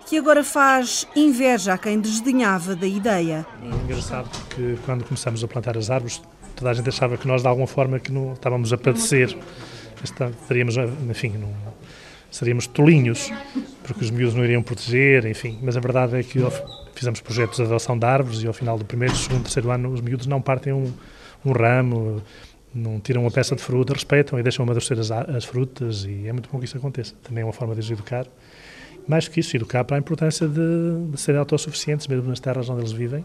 que 0.08 0.18
agora 0.18 0.44
faz 0.44 1.06
inveja 1.16 1.74
a 1.74 1.78
quem 1.78 2.00
desdenhava 2.00 2.76
da 2.76 2.88
ideia. 2.88 3.46
É 3.62 3.68
engraçado 3.68 4.30
que 4.50 4.80
quando 4.86 5.04
começamos 5.04 5.44
a 5.44 5.48
plantar 5.48 5.78
as 5.78 5.90
árvores, 5.90 6.22
toda 6.58 6.72
a 6.72 6.74
gente 6.74 6.90
achava 6.90 7.18
que 7.18 7.28
nós, 7.28 7.42
de 7.42 7.48
alguma 7.48 7.68
forma, 7.68 8.00
que 8.00 8.12
não 8.12 8.34
estávamos 8.34 8.74
a 8.74 8.78
padecer. 8.78 9.36
Estaríamos, 10.04 10.76
enfim, 11.10 11.34
não, 11.38 11.54
seríamos 12.30 12.68
tolinhos, 12.68 13.32
porque 13.84 14.04
os 14.04 14.12
miúdos 14.12 14.36
não 14.36 14.44
iriam 14.44 14.62
proteger, 14.62 15.26
enfim. 15.26 15.60
Mas 15.62 15.78
a 15.78 15.80
verdade 15.80 16.18
é 16.18 16.24
que 16.24 16.40
fizemos 16.94 17.22
projetos 17.22 17.58
de 17.58 17.64
adoção 17.64 17.98
de 17.98 18.06
árvores 18.06 18.42
e 18.42 18.48
ao 18.48 18.54
final 18.54 18.78
do 18.78 18.86
primeiro, 18.86 19.16
segundo, 19.16 19.44
terceiro 19.44 19.72
ano, 19.72 19.92
os 19.92 20.02
miúdos 20.02 20.28
não 20.28 20.42
partem 20.42 20.74
um, 20.74 20.92
um 21.46 21.52
ramo, 21.52 22.22
não 22.74 23.00
tiram 23.00 23.22
uma 23.22 23.32
peça 23.32 23.56
de 23.56 23.62
fruta, 23.62 23.94
respeitam 23.94 24.40
e 24.40 24.44
deixam 24.44 24.64
amadurecer 24.64 25.00
as, 25.00 25.12
as 25.12 25.46
frutas 25.46 26.06
e 26.06 26.28
é 26.28 26.34
muito 26.34 26.50
bom 26.52 26.60
que 26.60 26.66
isso 26.66 26.78
aconteça. 26.78 27.14
Também 27.24 27.44
é 27.44 27.46
uma 27.46 27.54
forma 27.54 27.74
de 27.74 27.82
os 27.82 27.90
educar. 27.90 28.26
Mais 29.08 29.28
que 29.28 29.40
isso, 29.40 29.56
educar 29.56 29.84
para 29.86 29.96
a 29.96 30.00
importância 30.00 30.48
de, 30.48 31.10
de 31.12 31.20
serem 31.20 31.40
autossuficientes, 31.40 32.08
mesmo 32.08 32.28
nas 32.28 32.40
terras 32.40 32.68
onde 32.68 32.82
eles 32.82 32.92
vivem, 32.92 33.24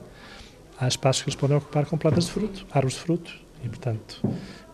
há 0.78 0.88
espaços 0.88 1.22
que 1.22 1.28
eles 1.28 1.38
podem 1.38 1.56
ocupar 1.56 1.86
com 1.86 1.96
plantas 1.96 2.26
de 2.26 2.32
fruto, 2.32 2.66
árvores 2.72 2.94
de 2.94 3.00
fruto, 3.00 3.32
e 3.64 3.68
portanto, 3.68 4.20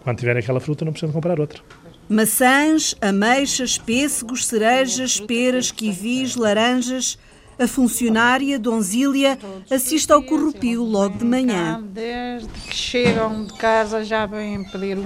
quando 0.03 0.19
tiverem 0.19 0.43
aquela 0.43 0.61
fruta 0.61 0.85
não 0.85 0.93
precisam 0.93 1.13
comprar 1.13 1.39
outra. 1.39 1.63
Maçãs, 2.09 2.95
ameixas, 3.03 3.77
pêssegos, 3.77 4.47
cerejas, 4.47 5.21
peras, 5.21 5.71
kiwis, 5.71 6.37
laranjas. 6.37 7.19
A 7.59 7.67
funcionária, 7.67 8.57
Donzília, 8.57 9.37
assiste 9.69 10.13
ao 10.13 10.23
corrupio 10.23 10.85
logo 10.85 11.19
de 11.19 11.25
manhã. 11.25 11.83
Desde 11.83 12.49
que 12.49 12.75
chegam 12.75 13.45
de 13.45 13.53
casa 13.55 14.05
já 14.05 14.27
vêm 14.27 14.63
pedir 14.63 14.97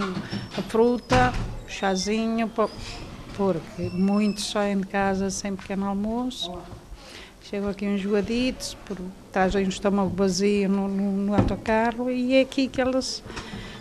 a 0.56 0.62
fruta, 0.62 1.32
o 1.66 1.70
chazinho, 1.70 2.52
porque 3.34 3.88
muitos 3.94 4.50
saem 4.50 4.78
de 4.78 4.87
casa 4.87 5.30
sem 5.30 5.56
pequeno 5.56 5.87
almoço. 5.87 6.52
Chegam 7.52 7.68
aqui 7.68 7.87
uns 7.87 8.00
joaditos, 8.00 8.75
trazem 9.30 9.66
um 9.66 9.68
estômago 9.68 10.11
vazio 10.16 10.71
no, 10.71 10.88
no, 10.88 11.12
no 11.12 11.35
autocarro 11.35 12.11
e 12.11 12.37
é 12.37 12.40
aqui 12.40 12.66
que 12.66 12.80
eles, 12.80 13.23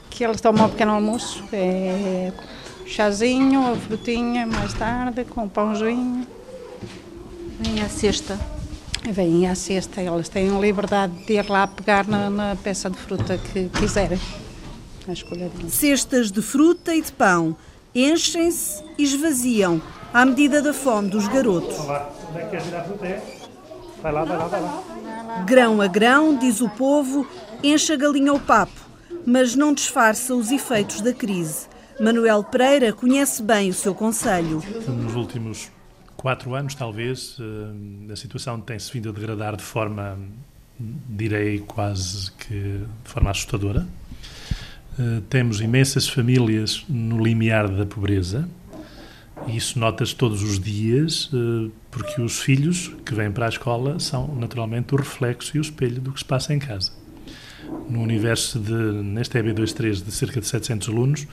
que 0.10 0.26
eles 0.26 0.42
tomam 0.42 0.66
um 0.66 0.70
pequeno 0.70 0.92
almoço. 0.92 1.42
É 1.54 2.34
chazinho, 2.86 3.72
a 3.72 3.78
frutinha 3.78 4.46
mais 4.46 4.74
tarde, 4.74 5.24
com 5.24 5.48
pãozinho. 5.48 6.28
Vem 7.62 7.82
à 7.82 7.88
sexta. 7.88 8.38
Vêm 9.10 9.48
à 9.48 9.56
sexta, 9.56 10.02
elas 10.02 10.28
têm 10.28 10.54
a 10.54 10.60
liberdade 10.60 11.14
de 11.26 11.36
ir 11.36 11.50
lá 11.50 11.66
pegar 11.66 12.06
na, 12.06 12.30
na 12.30 12.58
peça 12.58 12.90
de 12.90 12.98
fruta 12.98 13.38
que 13.38 13.70
quiserem. 13.70 14.20
A 15.08 15.14
escolha 15.14 15.48
deles. 15.48 15.74
Cestas 15.74 16.30
de 16.30 16.42
fruta 16.42 16.94
e 16.94 17.02
de 17.02 17.14
pão 17.14 17.56
enchem-se 17.96 18.84
e 18.98 19.04
esvaziam 19.04 19.82
à 20.14 20.26
medida 20.26 20.62
da 20.62 20.74
fome 20.74 21.10
dos 21.10 21.26
garotos. 21.30 21.80
Olá, 21.80 22.12
onde 22.30 22.38
é 22.38 22.42
que 22.44 22.50
queres 22.50 22.68
ir 22.68 22.76
à 22.76 22.84
fruta? 22.84 23.41
Vai 24.02 24.12
lá, 24.12 24.24
vai 24.24 24.38
lá, 24.38 24.48
vai 24.48 24.62
lá. 24.62 25.44
Grão 25.46 25.82
a 25.82 25.88
grão, 25.88 26.38
diz 26.38 26.60
o 26.62 26.70
povo, 26.70 27.28
enche 27.64 27.94
a 27.94 27.96
galinha 27.96 28.32
ao 28.32 28.40
papo, 28.40 28.80
mas 29.26 29.56
não 29.56 29.74
disfarça 29.74 30.36
os 30.36 30.52
efeitos 30.52 31.02
da 31.02 31.14
crise. 31.14 31.68
Manuel 32.00 32.44
Pereira 32.44 32.92
conhece 32.92 33.44
bem 33.44 33.70
o 33.70 33.74
seu 33.74 33.94
conselho. 33.94 34.62
Nos 34.88 35.16
últimos 35.16 35.70
quatro 36.18 36.56
anos, 36.56 36.74
talvez, 36.74 37.38
eh, 37.40 38.12
a 38.12 38.16
situação 38.16 38.60
tem-se 38.60 38.92
vindo 38.92 39.10
a 39.10 39.12
degradar 39.12 39.56
de 39.56 39.64
forma, 39.64 40.18
direi, 40.80 41.60
quase 41.60 42.32
que 42.32 42.80
de 43.04 43.10
forma 43.10 43.30
assustadora. 43.30 43.88
Eh, 45.00 45.22
temos 45.30 45.62
imensas 45.62 46.10
famílias 46.10 46.84
no 46.90 47.24
limiar 47.24 47.70
da 47.70 47.86
pobreza, 47.86 48.50
isso 49.48 49.80
nota-se 49.80 50.16
todos 50.16 50.44
os 50.44 50.60
dias, 50.60 51.30
eh, 51.34 51.70
porque 51.90 52.22
os 52.22 52.40
filhos 52.40 52.92
que 53.06 53.14
vêm 53.14 53.32
para 53.32 53.48
a 53.48 53.50
escola 53.50 54.00
são 54.00 54.36
naturalmente 54.36 54.94
o 54.94 54.98
reflexo 54.98 55.58
e 55.58 55.60
o 55.60 55.62
espelho 55.62 56.00
do 56.00 56.12
que 56.12 56.20
se 56.20 56.26
passa 56.26 56.54
em 56.54 56.60
casa. 56.60 56.92
No 57.90 58.02
universo 58.02 58.60
de, 58.60 58.74
neste 58.74 59.38
EB23, 59.38 60.04
de 60.04 60.12
cerca 60.12 60.40
de 60.40 60.48
700 60.48 60.90
alunos, 60.90 61.28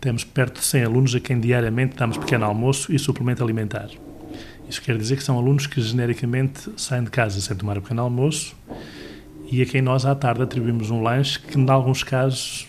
temos 0.00 0.24
perto 0.24 0.60
de 0.60 0.66
100 0.66 0.84
alunos 0.84 1.14
a 1.14 1.20
quem 1.20 1.40
diariamente 1.40 1.96
damos 1.96 2.18
pequeno 2.18 2.44
almoço 2.44 2.92
e 2.92 2.98
suplemento 2.98 3.42
alimentar. 3.42 3.88
Isso 4.68 4.82
quer 4.82 4.98
dizer 4.98 5.16
que 5.16 5.22
são 5.22 5.38
alunos 5.38 5.66
que 5.66 5.80
genericamente 5.80 6.70
saem 6.76 7.04
de 7.04 7.10
casa 7.10 7.40
sem 7.40 7.56
tomar 7.56 7.78
o 7.78 7.82
pequeno 7.82 8.02
almoço 8.02 8.54
e 9.50 9.62
a 9.62 9.66
quem 9.66 9.80
nós 9.80 10.04
à 10.04 10.14
tarde 10.14 10.42
atribuímos 10.42 10.90
um 10.90 11.02
lanche 11.02 11.38
que, 11.38 11.58
em 11.58 11.70
alguns 11.70 12.02
casos, 12.02 12.66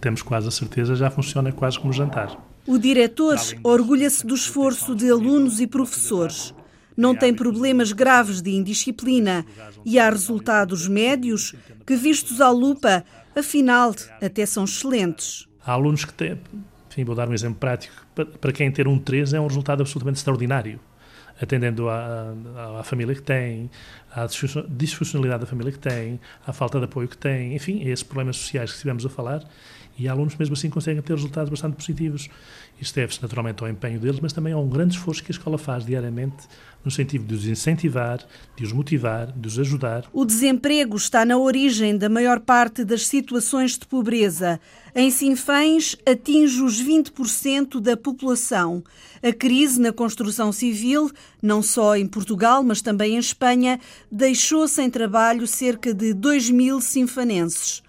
temos 0.00 0.22
quase 0.22 0.48
a 0.48 0.50
certeza, 0.50 0.94
já 0.94 1.10
funciona 1.10 1.50
quase 1.50 1.78
como 1.78 1.92
jantar. 1.92 2.51
O 2.66 2.78
diretor 2.78 3.36
orgulha-se 3.64 4.24
do 4.24 4.34
esforço 4.34 4.94
de 4.94 5.10
alunos 5.10 5.60
e 5.60 5.66
professores. 5.66 6.54
Não 6.96 7.14
tem 7.14 7.34
problemas 7.34 7.90
graves 7.90 8.40
de 8.40 8.50
indisciplina. 8.50 9.44
E 9.84 9.98
há 9.98 10.08
resultados 10.08 10.86
médios 10.86 11.54
que, 11.84 11.96
vistos 11.96 12.40
à 12.40 12.50
lupa, 12.50 13.04
afinal, 13.34 13.94
até 14.20 14.46
são 14.46 14.64
excelentes. 14.64 15.48
Há 15.64 15.72
alunos 15.72 16.04
que 16.04 16.12
têm, 16.12 16.38
enfim, 16.90 17.04
vou 17.04 17.14
dar 17.14 17.28
um 17.28 17.34
exemplo 17.34 17.58
prático, 17.58 17.94
para 18.40 18.52
quem 18.52 18.70
ter 18.70 18.86
um 18.86 18.98
3 18.98 19.34
é 19.34 19.40
um 19.40 19.46
resultado 19.46 19.80
absolutamente 19.80 20.18
extraordinário 20.18 20.78
atendendo 21.40 21.88
à, 21.88 22.34
à, 22.78 22.82
família 22.84 23.14
que 23.14 23.22
tem, 23.22 23.70
à 24.10 24.26
disfuncionalidade 24.68 25.40
da 25.40 25.46
família 25.46 25.72
que 25.72 25.78
tem, 25.78 26.20
à 26.46 26.52
falta 26.52 26.78
de 26.78 26.84
apoio 26.84 27.08
que 27.08 27.16
tem, 27.16 27.54
enfim, 27.54 27.80
a 27.80 27.90
esses 27.90 28.02
problemas 28.02 28.36
sociais 28.36 28.70
que 28.70 28.76
estivemos 28.76 29.04
a 29.04 29.08
falar, 29.08 29.42
e 29.98 30.08
alunos 30.08 30.36
mesmo 30.36 30.54
assim 30.54 30.70
conseguem 30.70 31.02
ter 31.02 31.14
resultados 31.14 31.50
bastante 31.50 31.76
positivos. 31.76 32.28
Isto 32.80 32.94
deve-se 32.96 33.22
naturalmente 33.22 33.62
ao 33.62 33.68
empenho 33.68 34.00
deles, 34.00 34.20
mas 34.20 34.32
também 34.32 34.52
a 34.52 34.58
um 34.58 34.68
grande 34.68 34.96
esforço 34.96 35.22
que 35.22 35.30
a 35.30 35.34
escola 35.34 35.58
faz 35.58 35.84
diariamente 35.84 36.48
no 36.84 36.90
sentido 36.90 37.24
de 37.24 37.34
os 37.34 37.46
incentivar, 37.46 38.26
de 38.56 38.64
os 38.64 38.72
motivar, 38.72 39.30
de 39.32 39.46
os 39.46 39.58
ajudar. 39.58 40.04
O 40.12 40.24
desemprego 40.24 40.96
está 40.96 41.24
na 41.24 41.38
origem 41.38 41.96
da 41.96 42.08
maior 42.08 42.40
parte 42.40 42.84
das 42.84 43.06
situações 43.06 43.78
de 43.78 43.86
pobreza. 43.86 44.60
Em 44.94 45.10
Sinfãs, 45.10 45.96
atinge 46.04 46.60
os 46.60 46.82
20% 46.82 47.80
da 47.80 47.96
população. 47.96 48.82
A 49.22 49.32
crise 49.32 49.80
na 49.80 49.92
construção 49.92 50.50
civil, 50.50 51.10
não 51.40 51.62
só 51.62 51.96
em 51.96 52.06
Portugal, 52.06 52.62
mas 52.62 52.82
também 52.82 53.14
em 53.14 53.18
Espanha, 53.18 53.78
deixou 54.10 54.66
sem 54.66 54.90
trabalho 54.90 55.46
cerca 55.46 55.94
de 55.94 56.12
2 56.12 56.50
mil 56.50 56.80
sinfanenses. 56.80 57.82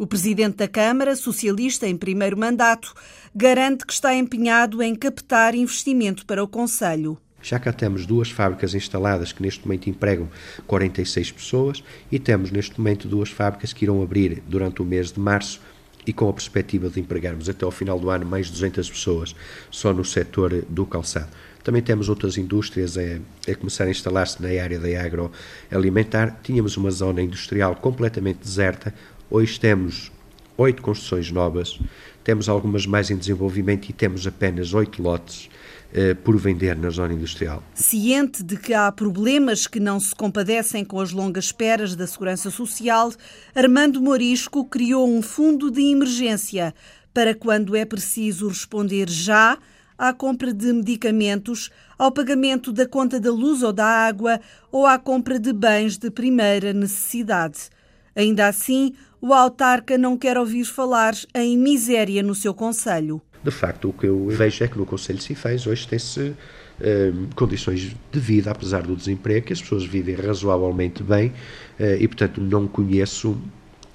O 0.00 0.06
presidente 0.06 0.56
da 0.56 0.66
Câmara, 0.66 1.14
socialista 1.14 1.86
em 1.86 1.94
primeiro 1.94 2.34
mandato, 2.34 2.94
garante 3.34 3.84
que 3.84 3.92
está 3.92 4.14
empenhado 4.14 4.82
em 4.82 4.94
captar 4.94 5.54
investimento 5.54 6.24
para 6.24 6.42
o 6.42 6.48
Conselho. 6.48 7.18
Já 7.42 7.58
cá 7.58 7.70
temos 7.70 8.06
duas 8.06 8.30
fábricas 8.30 8.74
instaladas 8.74 9.30
que 9.30 9.42
neste 9.42 9.62
momento 9.62 9.90
empregam 9.90 10.26
46 10.66 11.32
pessoas 11.32 11.84
e 12.10 12.18
temos 12.18 12.50
neste 12.50 12.78
momento 12.78 13.06
duas 13.06 13.28
fábricas 13.28 13.74
que 13.74 13.84
irão 13.84 14.02
abrir 14.02 14.42
durante 14.48 14.80
o 14.80 14.86
mês 14.86 15.12
de 15.12 15.20
março 15.20 15.60
e 16.06 16.14
com 16.14 16.30
a 16.30 16.32
perspectiva 16.32 16.88
de 16.88 16.98
empregarmos 16.98 17.50
até 17.50 17.66
ao 17.66 17.70
final 17.70 18.00
do 18.00 18.08
ano 18.08 18.24
mais 18.24 18.48
200 18.48 18.88
pessoas 18.88 19.36
só 19.70 19.92
no 19.92 20.02
setor 20.02 20.64
do 20.66 20.86
calçado. 20.86 21.28
Também 21.62 21.82
temos 21.82 22.08
outras 22.08 22.38
indústrias 22.38 22.96
a, 22.96 23.50
a 23.50 23.54
começar 23.54 23.84
a 23.84 23.90
instalar-se 23.90 24.40
na 24.40 24.48
área 24.62 24.78
da 24.78 24.88
agroalimentar. 24.98 26.40
Tínhamos 26.42 26.78
uma 26.78 26.90
zona 26.90 27.20
industrial 27.20 27.76
completamente 27.76 28.38
deserta, 28.38 28.94
Hoje 29.30 29.60
temos 29.60 30.10
oito 30.58 30.82
construções 30.82 31.30
novas, 31.30 31.78
temos 32.24 32.48
algumas 32.48 32.84
mais 32.84 33.12
em 33.12 33.16
desenvolvimento 33.16 33.88
e 33.88 33.92
temos 33.92 34.26
apenas 34.26 34.74
oito 34.74 35.00
lotes 35.00 35.48
eh, 35.94 36.14
por 36.14 36.36
vender 36.36 36.76
na 36.76 36.90
zona 36.90 37.14
industrial. 37.14 37.62
Ciente 37.72 38.42
de 38.42 38.56
que 38.56 38.74
há 38.74 38.90
problemas 38.90 39.68
que 39.68 39.78
não 39.78 40.00
se 40.00 40.12
compadecem 40.12 40.84
com 40.84 40.98
as 40.98 41.12
longas 41.12 41.44
esperas 41.44 41.94
da 41.94 42.08
Segurança 42.08 42.50
Social, 42.50 43.12
Armando 43.54 44.02
Morisco 44.02 44.64
criou 44.64 45.08
um 45.08 45.22
fundo 45.22 45.70
de 45.70 45.80
emergência 45.80 46.74
para 47.14 47.32
quando 47.32 47.76
é 47.76 47.84
preciso 47.84 48.48
responder 48.48 49.08
já 49.08 49.56
à 49.96 50.12
compra 50.12 50.52
de 50.52 50.72
medicamentos, 50.72 51.70
ao 51.96 52.10
pagamento 52.10 52.72
da 52.72 52.84
conta 52.84 53.20
da 53.20 53.30
luz 53.30 53.62
ou 53.62 53.72
da 53.72 53.86
água 53.86 54.40
ou 54.72 54.86
à 54.86 54.98
compra 54.98 55.38
de 55.38 55.52
bens 55.52 55.96
de 55.96 56.10
primeira 56.10 56.72
necessidade. 56.72 57.70
Ainda 58.14 58.48
assim, 58.48 58.94
o 59.20 59.32
autarca 59.32 59.98
não 59.98 60.16
quer 60.16 60.38
ouvir 60.38 60.64
falar 60.64 61.14
em 61.34 61.56
miséria 61.56 62.22
no 62.22 62.34
seu 62.34 62.54
conselho. 62.54 63.20
De 63.42 63.50
facto, 63.50 63.88
o 63.88 63.92
que 63.92 64.06
eu 64.06 64.28
vejo 64.28 64.62
é 64.62 64.68
que 64.68 64.76
no 64.76 64.84
Conselho 64.84 65.18
de 65.18 65.24
Sinfãs 65.24 65.66
hoje 65.66 65.88
tem-se 65.88 66.34
eh, 66.80 67.12
condições 67.34 67.96
de 68.12 68.20
vida, 68.20 68.50
apesar 68.50 68.82
do 68.82 68.94
desemprego, 68.94 69.46
que 69.46 69.52
as 69.52 69.62
pessoas 69.62 69.84
vivem 69.84 70.14
razoavelmente 70.14 71.02
bem 71.02 71.32
eh, 71.78 71.96
e, 72.00 72.06
portanto, 72.06 72.40
não 72.40 72.68
conheço 72.68 73.38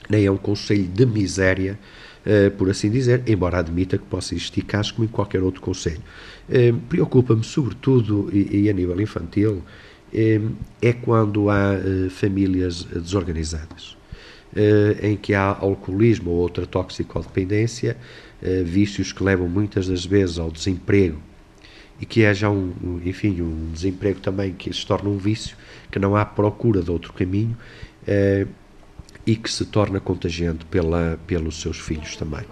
nem 0.09 0.25
é 0.25 0.31
um 0.31 0.37
conselho 0.37 0.87
de 0.87 1.05
miséria, 1.05 1.79
eh, 2.25 2.49
por 2.49 2.69
assim 2.69 2.89
dizer, 2.89 3.23
embora 3.27 3.59
admita 3.59 3.97
que 3.97 4.05
possa 4.05 4.33
existir 4.33 4.63
casos 4.63 4.91
como 4.91 5.05
em 5.05 5.07
qualquer 5.07 5.41
outro 5.43 5.61
conselho. 5.61 6.01
Eh, 6.49 6.73
Preocupa-me, 6.89 7.43
sobretudo, 7.43 8.29
e, 8.33 8.63
e, 8.63 8.69
a 8.69 8.73
nível 8.73 8.99
infantil, 8.99 9.63
eh, 10.13 10.41
é 10.81 10.93
quando 10.93 11.49
há 11.49 11.75
famílias 12.09 12.83
desorganizadas. 12.83 13.97
Eh, 14.55 15.09
em 15.09 15.17
que 15.17 15.33
há 15.33 15.47
alcoolismo 15.47 16.31
ou 16.31 16.37
outra 16.37 16.65
toxicodependência, 16.65 17.97
eh, 18.41 18.63
vícios 18.63 19.11
que 19.11 19.21
levam 19.21 19.49
muitas 19.49 19.85
das 19.89 20.05
vezes 20.05 20.39
ao 20.39 20.49
desemprego 20.49 21.19
e 21.99 22.05
que 22.05 22.25
haja 22.25 22.49
um, 22.49 23.01
enfim, 23.03 23.41
um 23.41 23.71
desemprego 23.73 24.21
também 24.21 24.53
que 24.53 24.71
se 24.71 24.85
torna 24.85 25.09
um 25.09 25.17
vício, 25.17 25.57
que 25.91 25.99
não 25.99 26.15
há 26.15 26.23
procura 26.23 26.81
de 26.81 26.89
outro 26.89 27.11
caminho 27.11 27.57
eh, 28.07 28.47
e 29.25 29.35
que 29.35 29.51
se 29.51 29.65
torna 29.65 29.99
contagiante 29.99 30.63
pela, 30.67 31.19
pelos 31.27 31.59
seus 31.59 31.77
filhos 31.77 32.15
também. 32.15 32.45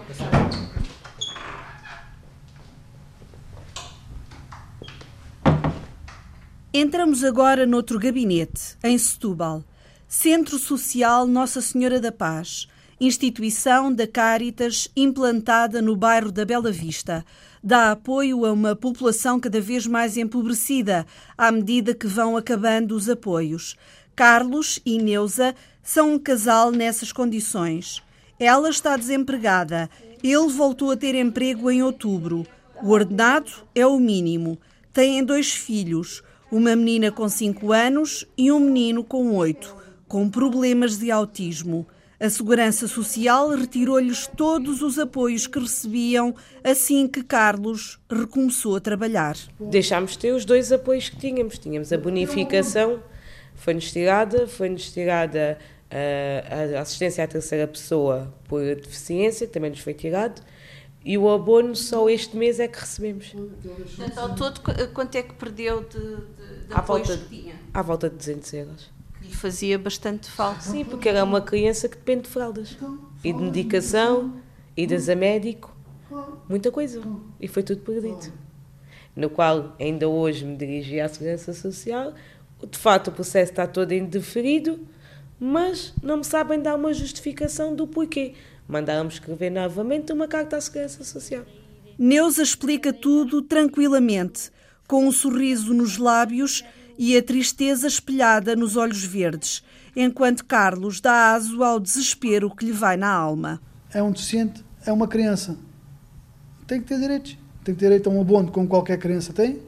Entramos 6.74 7.24
agora 7.24 7.66
noutro 7.66 7.98
gabinete, 7.98 8.76
em 8.84 8.98
Setúbal. 8.98 9.64
Centro 10.16 10.60
Social 10.60 11.26
Nossa 11.26 11.60
Senhora 11.60 12.00
da 12.00 12.12
Paz, 12.12 12.68
instituição 13.02 13.92
da 13.92 14.06
Caritas 14.06 14.88
implantada 14.96 15.82
no 15.82 15.96
bairro 15.96 16.32
da 16.32 16.46
Bela 16.46 16.72
Vista. 16.72 17.26
Dá 17.64 17.92
apoio 17.92 18.46
a 18.46 18.52
uma 18.52 18.76
população 18.76 19.40
cada 19.40 19.60
vez 19.60 19.88
mais 19.88 20.16
empobrecida 20.16 21.04
à 21.36 21.52
medida 21.52 21.96
que 21.96 22.06
vão 22.06 22.38
acabando 22.38 22.96
os 22.96 23.10
apoios. 23.10 23.76
Carlos 24.16 24.80
e 24.86 25.02
Neuza 25.02 25.56
são 25.82 26.14
um 26.14 26.20
casal 26.20 26.70
nessas 26.72 27.12
condições. 27.12 28.04
Ela 28.40 28.70
está 28.70 28.96
desempregada. 28.96 29.90
Ele 30.24 30.48
voltou 30.48 30.92
a 30.92 30.96
ter 30.96 31.16
emprego 31.16 31.72
em 31.72 31.82
outubro. 31.82 32.46
O 32.84 32.92
ordenado 32.92 33.52
é 33.74 33.86
o 33.86 34.00
mínimo. 34.00 34.60
Têm 34.94 35.26
dois 35.26 35.52
filhos, 35.52 36.22
uma 36.52 36.76
menina 36.76 37.12
com 37.12 37.28
5 37.28 37.72
anos 37.72 38.28
e 38.38 38.52
um 38.52 38.60
menino 38.60 39.04
com 39.04 39.36
8 39.36 39.83
com 40.14 40.30
problemas 40.30 41.00
de 41.00 41.10
autismo. 41.10 41.88
A 42.20 42.30
Segurança 42.30 42.88
Social 42.88 43.50
retirou-lhes 43.50 44.28
todos 44.28 44.84
os 44.84 45.00
apoios 45.00 45.48
que 45.48 45.58
recebiam 45.58 46.36
assim 46.64 47.08
que 47.08 47.24
Carlos 47.24 48.00
recomeçou 48.08 48.76
a 48.76 48.80
trabalhar. 48.80 49.36
Deixámos 49.60 50.12
de 50.12 50.20
ter 50.20 50.32
os 50.36 50.46
dois 50.46 50.72
apoios 50.72 51.10
que 51.10 51.18
tínhamos. 51.18 51.58
Tínhamos 51.58 51.92
a 51.92 51.98
bonificação, 51.98 53.02
foi-nos 53.56 53.92
tirada, 53.92 54.46
foi-nos 54.46 54.92
tirada 54.92 55.58
a, 55.90 56.78
a 56.78 56.82
assistência 56.82 57.24
à 57.24 57.28
terceira 57.28 57.68
pessoa 57.68 58.32
por 58.48 58.62
deficiência, 58.62 59.48
que 59.48 59.54
também 59.54 59.72
nos 59.72 59.80
foi 59.80 59.96
tirado, 59.96 60.44
e 61.04 61.18
o 61.18 61.28
abono 61.28 61.76
só 61.76 62.08
este 62.08 62.38
mês 62.38 62.60
é 62.60 62.68
que 62.68 62.80
recebemos. 62.80 63.34
Portanto, 63.34 64.18
ao 64.20 64.36
todo, 64.36 64.62
quanto 64.94 65.16
é 65.16 65.24
que 65.24 65.34
perdeu 65.34 65.82
de, 65.82 65.98
de, 65.98 66.68
de 66.68 66.74
à 66.74 66.82
volta, 66.82 67.18
que 67.18 67.30
tinha? 67.30 67.56
À 67.74 67.82
volta 67.82 68.12
de 68.12 68.16
200 68.16 68.54
euros 68.54 69.03
lhe 69.24 69.34
fazia 69.34 69.80
bastante 69.80 70.30
falta. 70.30 70.62
Sim, 70.62 70.84
porque 70.84 71.10
era 71.10 71.24
uma 71.24 71.42
criança 71.42 71.88
que 71.88 71.96
depende 71.96 72.24
de 72.24 72.30
fraldas 72.30 72.78
e 73.24 73.32
de 73.32 73.42
medicação, 73.42 74.34
idas 74.76 75.08
a 75.10 75.16
médico, 75.16 75.76
muita 76.50 76.72
coisa. 76.72 77.02
E 77.40 77.48
foi 77.48 77.64
tudo 77.64 77.82
perdido. 77.82 78.32
No 79.16 79.30
qual 79.30 79.76
ainda 79.80 80.08
hoje 80.08 80.44
me 80.44 80.56
dirigi 80.56 81.00
à 81.00 81.08
Segurança 81.08 81.54
Social. 81.54 82.14
De 82.70 82.78
facto, 82.78 83.10
o 83.10 83.12
processo 83.12 83.52
está 83.52 83.68
todo 83.68 83.92
indeferido, 83.92 84.80
mas 85.40 85.94
não 86.02 86.18
me 86.18 86.24
sabem 86.24 86.62
dar 86.62 86.76
uma 86.76 86.94
justificação 86.94 87.76
do 87.76 87.86
porquê. 87.86 88.34
Mandaram-me 88.68 89.12
escrever 89.12 89.50
novamente 89.50 90.12
uma 90.12 90.28
carta 90.28 90.58
à 90.58 90.62
Segurança 90.62 91.04
Social. 91.04 91.44
Neuza 91.98 92.42
explica 92.42 92.92
tudo 92.92 93.42
tranquilamente, 93.42 94.50
com 94.88 95.06
um 95.06 95.12
sorriso 95.12 95.74
nos 95.74 95.98
lábios 95.98 96.64
e 96.98 97.18
a 97.18 97.24
tristeza 97.24 97.88
espelhada 97.88 98.56
nos 98.56 98.76
olhos 98.76 99.04
verdes, 99.04 99.64
enquanto 99.96 100.46
Carlos 100.46 101.02
dá 101.02 101.34
aso 101.34 101.64
ao 101.64 101.80
desespero 101.80 102.54
que 102.56 102.66
lhe 102.66 102.72
vai 102.72 102.98
na 102.98 103.12
alma. 103.12 103.62
É 103.94 104.02
um 104.02 104.12
deficiente, 104.12 104.64
é 104.86 104.92
uma 104.92 105.08
criança. 105.08 105.58
Tem 106.66 106.82
que 106.82 106.88
ter 106.88 107.00
direitos. 107.00 107.38
Tem 107.64 107.74
que 107.74 107.80
ter 107.80 107.86
direito 107.86 108.10
a 108.10 108.14
um 108.14 108.22
abono, 108.22 108.52
como 108.52 108.68
qualquer 108.68 108.98
criança 108.98 109.32
tem. 109.32 109.60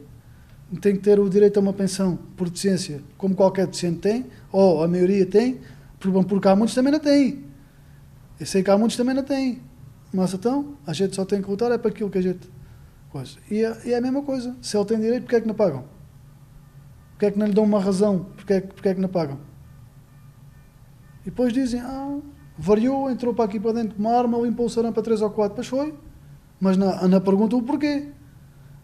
Tem 0.80 0.96
que 0.96 1.02
ter 1.02 1.18
o 1.20 1.28
direito 1.28 1.58
a 1.58 1.60
uma 1.60 1.72
pensão 1.72 2.18
por 2.36 2.48
deficiência, 2.48 3.00
como 3.16 3.34
qualquer 3.34 3.66
deficiente 3.66 4.00
tem, 4.00 4.26
ou 4.50 4.82
a 4.82 4.88
maioria 4.88 5.24
tem, 5.24 5.60
porque 5.98 6.48
há 6.48 6.56
muitos 6.56 6.74
também 6.74 6.92
não 6.92 6.98
têm. 6.98 7.44
Eu 8.38 8.46
sei 8.46 8.62
que 8.62 8.70
há 8.70 8.76
muitos 8.76 8.96
também 8.96 9.14
não 9.14 9.22
têm. 9.22 9.62
Mas 10.12 10.34
então, 10.34 10.76
a 10.86 10.92
gente 10.92 11.14
só 11.14 11.24
tem 11.24 11.40
que 11.40 11.48
lutar 11.48 11.70
é 11.70 11.78
para 11.78 11.90
aquilo 11.90 12.10
que 12.10 12.18
a 12.18 12.22
gente. 12.22 12.48
E 13.50 13.64
é, 13.64 13.76
e 13.86 13.92
é 13.92 13.96
a 13.96 14.00
mesma 14.00 14.22
coisa. 14.22 14.54
Se 14.60 14.76
ele 14.76 14.84
tem 14.84 15.00
direito, 15.00 15.22
porque 15.22 15.36
é 15.36 15.40
que 15.40 15.46
não 15.46 15.54
pagam? 15.54 15.84
Porque 17.16 17.26
é 17.26 17.30
que 17.30 17.38
não 17.38 17.46
lhe 17.46 17.54
dão 17.54 17.64
uma 17.64 17.80
razão? 17.80 18.26
Porque 18.36 18.52
é, 18.52 18.60
porque 18.60 18.88
é 18.90 18.94
que 18.94 19.00
não 19.00 19.08
pagam? 19.08 19.38
E 21.22 21.30
depois 21.30 21.50
dizem, 21.50 21.80
ah, 21.80 22.18
variou, 22.58 23.10
entrou 23.10 23.32
para 23.32 23.46
aqui 23.46 23.58
para 23.58 23.72
dentro 23.72 23.96
com 23.96 24.02
uma 24.02 24.12
arma, 24.12 24.38
limpou 24.38 24.66
o 24.66 24.70
sarão 24.70 24.92
para 24.92 25.02
3 25.02 25.22
ou 25.22 25.30
4, 25.30 25.48
depois 25.48 25.66
foi. 25.66 25.94
Mas 26.60 26.76
não, 26.76 27.08
não 27.08 27.20
perguntam 27.22 27.58
o 27.58 27.62
porquê. 27.62 28.08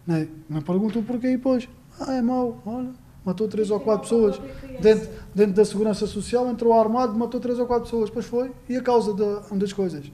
Não, 0.05 0.15
é? 0.15 0.27
não 0.49 0.61
perguntam 0.63 1.03
o 1.03 1.05
porquê 1.05 1.27
e 1.27 1.37
depois, 1.37 1.69
ah, 1.99 2.11
é 2.11 2.23
mau, 2.23 2.59
olha, 2.65 2.89
matou 3.23 3.47
3 3.47 3.69
ou 3.69 3.79
4 3.79 4.01
pessoas. 4.01 4.41
Dentro, 4.81 5.09
dentro 5.35 5.53
da 5.53 5.63
Segurança 5.63 6.07
Social 6.07 6.49
entrou 6.49 6.73
armado, 6.73 7.15
matou 7.15 7.39
3 7.39 7.59
ou 7.59 7.67
4 7.67 7.83
pessoas, 7.83 8.09
depois 8.09 8.25
foi. 8.25 8.51
E 8.67 8.75
a 8.75 8.81
causa 8.81 9.13
de, 9.13 9.59
das 9.59 9.71
coisas? 9.71 10.11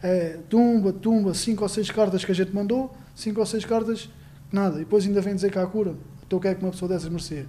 É 0.00 0.38
tumba, 0.48 0.92
tumba, 0.92 1.34
5 1.34 1.64
ou 1.64 1.68
6 1.68 1.90
cartas 1.90 2.24
que 2.24 2.30
a 2.30 2.34
gente 2.34 2.54
mandou, 2.54 2.94
5 3.16 3.40
ou 3.40 3.44
6 3.44 3.64
cartas, 3.64 4.08
nada. 4.52 4.76
E 4.76 4.80
depois 4.80 5.04
ainda 5.04 5.20
vem 5.20 5.34
dizer 5.34 5.50
que 5.50 5.58
há 5.58 5.66
cura. 5.66 5.96
Então 6.26 6.38
o 6.38 6.42
que 6.42 6.48
é 6.48 6.54
que 6.54 6.62
uma 6.62 6.70
pessoa 6.70 6.88
dessas 6.88 7.08
merecia? 7.08 7.46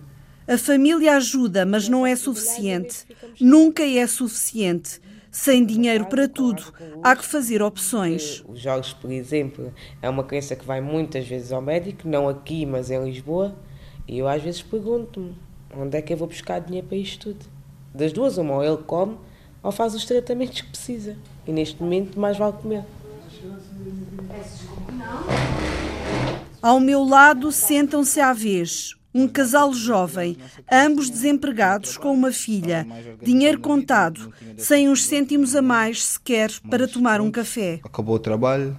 A 0.47 0.57
família 0.57 1.17
ajuda, 1.17 1.65
mas 1.65 1.89
não 1.89 2.05
é 2.05 2.15
suficiente. 2.15 3.05
Nunca 3.39 3.83
é 3.83 4.07
suficiente. 4.07 5.01
Sem 5.29 5.65
dinheiro 5.65 6.05
para 6.05 6.27
tudo, 6.27 6.63
há 7.03 7.15
que 7.15 7.25
fazer 7.25 7.61
opções. 7.61 8.43
O 8.47 8.55
Jorge, 8.55 8.95
por 8.95 9.11
exemplo, 9.11 9.73
é 10.01 10.09
uma 10.09 10.23
criança 10.23 10.55
que 10.55 10.65
vai 10.65 10.79
muitas 10.79 11.27
vezes 11.27 11.51
ao 11.51 11.61
médico, 11.61 12.07
não 12.07 12.29
aqui, 12.29 12.65
mas 12.65 12.89
em 12.89 13.03
Lisboa, 13.03 13.55
e 14.07 14.17
eu 14.17 14.27
às 14.27 14.41
vezes 14.41 14.61
pergunto-me 14.61 15.35
onde 15.75 15.97
é 15.97 16.01
que 16.01 16.13
eu 16.13 16.17
vou 16.17 16.27
buscar 16.27 16.59
dinheiro 16.59 16.87
para 16.87 16.97
isto 16.97 17.33
tudo. 17.33 17.45
Das 17.93 18.13
duas, 18.13 18.37
uma, 18.37 18.55
ou 18.55 18.63
ele 18.63 18.77
come 18.77 19.17
ou 19.61 19.71
faz 19.71 19.93
os 19.93 20.05
tratamentos 20.05 20.61
que 20.61 20.69
precisa. 20.69 21.17
E 21.45 21.51
neste 21.51 21.81
momento, 21.81 22.19
mais 22.19 22.37
vale 22.37 22.53
comer. 22.53 22.83
Ao 26.61 26.79
meu 26.79 27.03
lado 27.03 27.51
sentam-se 27.51 28.19
à 28.19 28.33
vez 28.33 28.95
um 29.13 29.27
casal 29.27 29.73
jovem, 29.73 30.37
ambos 30.71 31.09
desempregados 31.09 31.97
com 31.97 32.13
uma 32.13 32.31
filha, 32.31 32.85
dinheiro 33.21 33.59
contado, 33.59 34.31
sem 34.57 34.87
uns 34.89 35.05
cêntimos 35.05 35.55
a 35.55 35.61
mais 35.61 36.03
sequer 36.03 36.51
para 36.69 36.87
tomar 36.87 37.19
um 37.19 37.31
café. 37.31 37.79
Acabou 37.83 38.15
o 38.15 38.19
trabalho, 38.19 38.77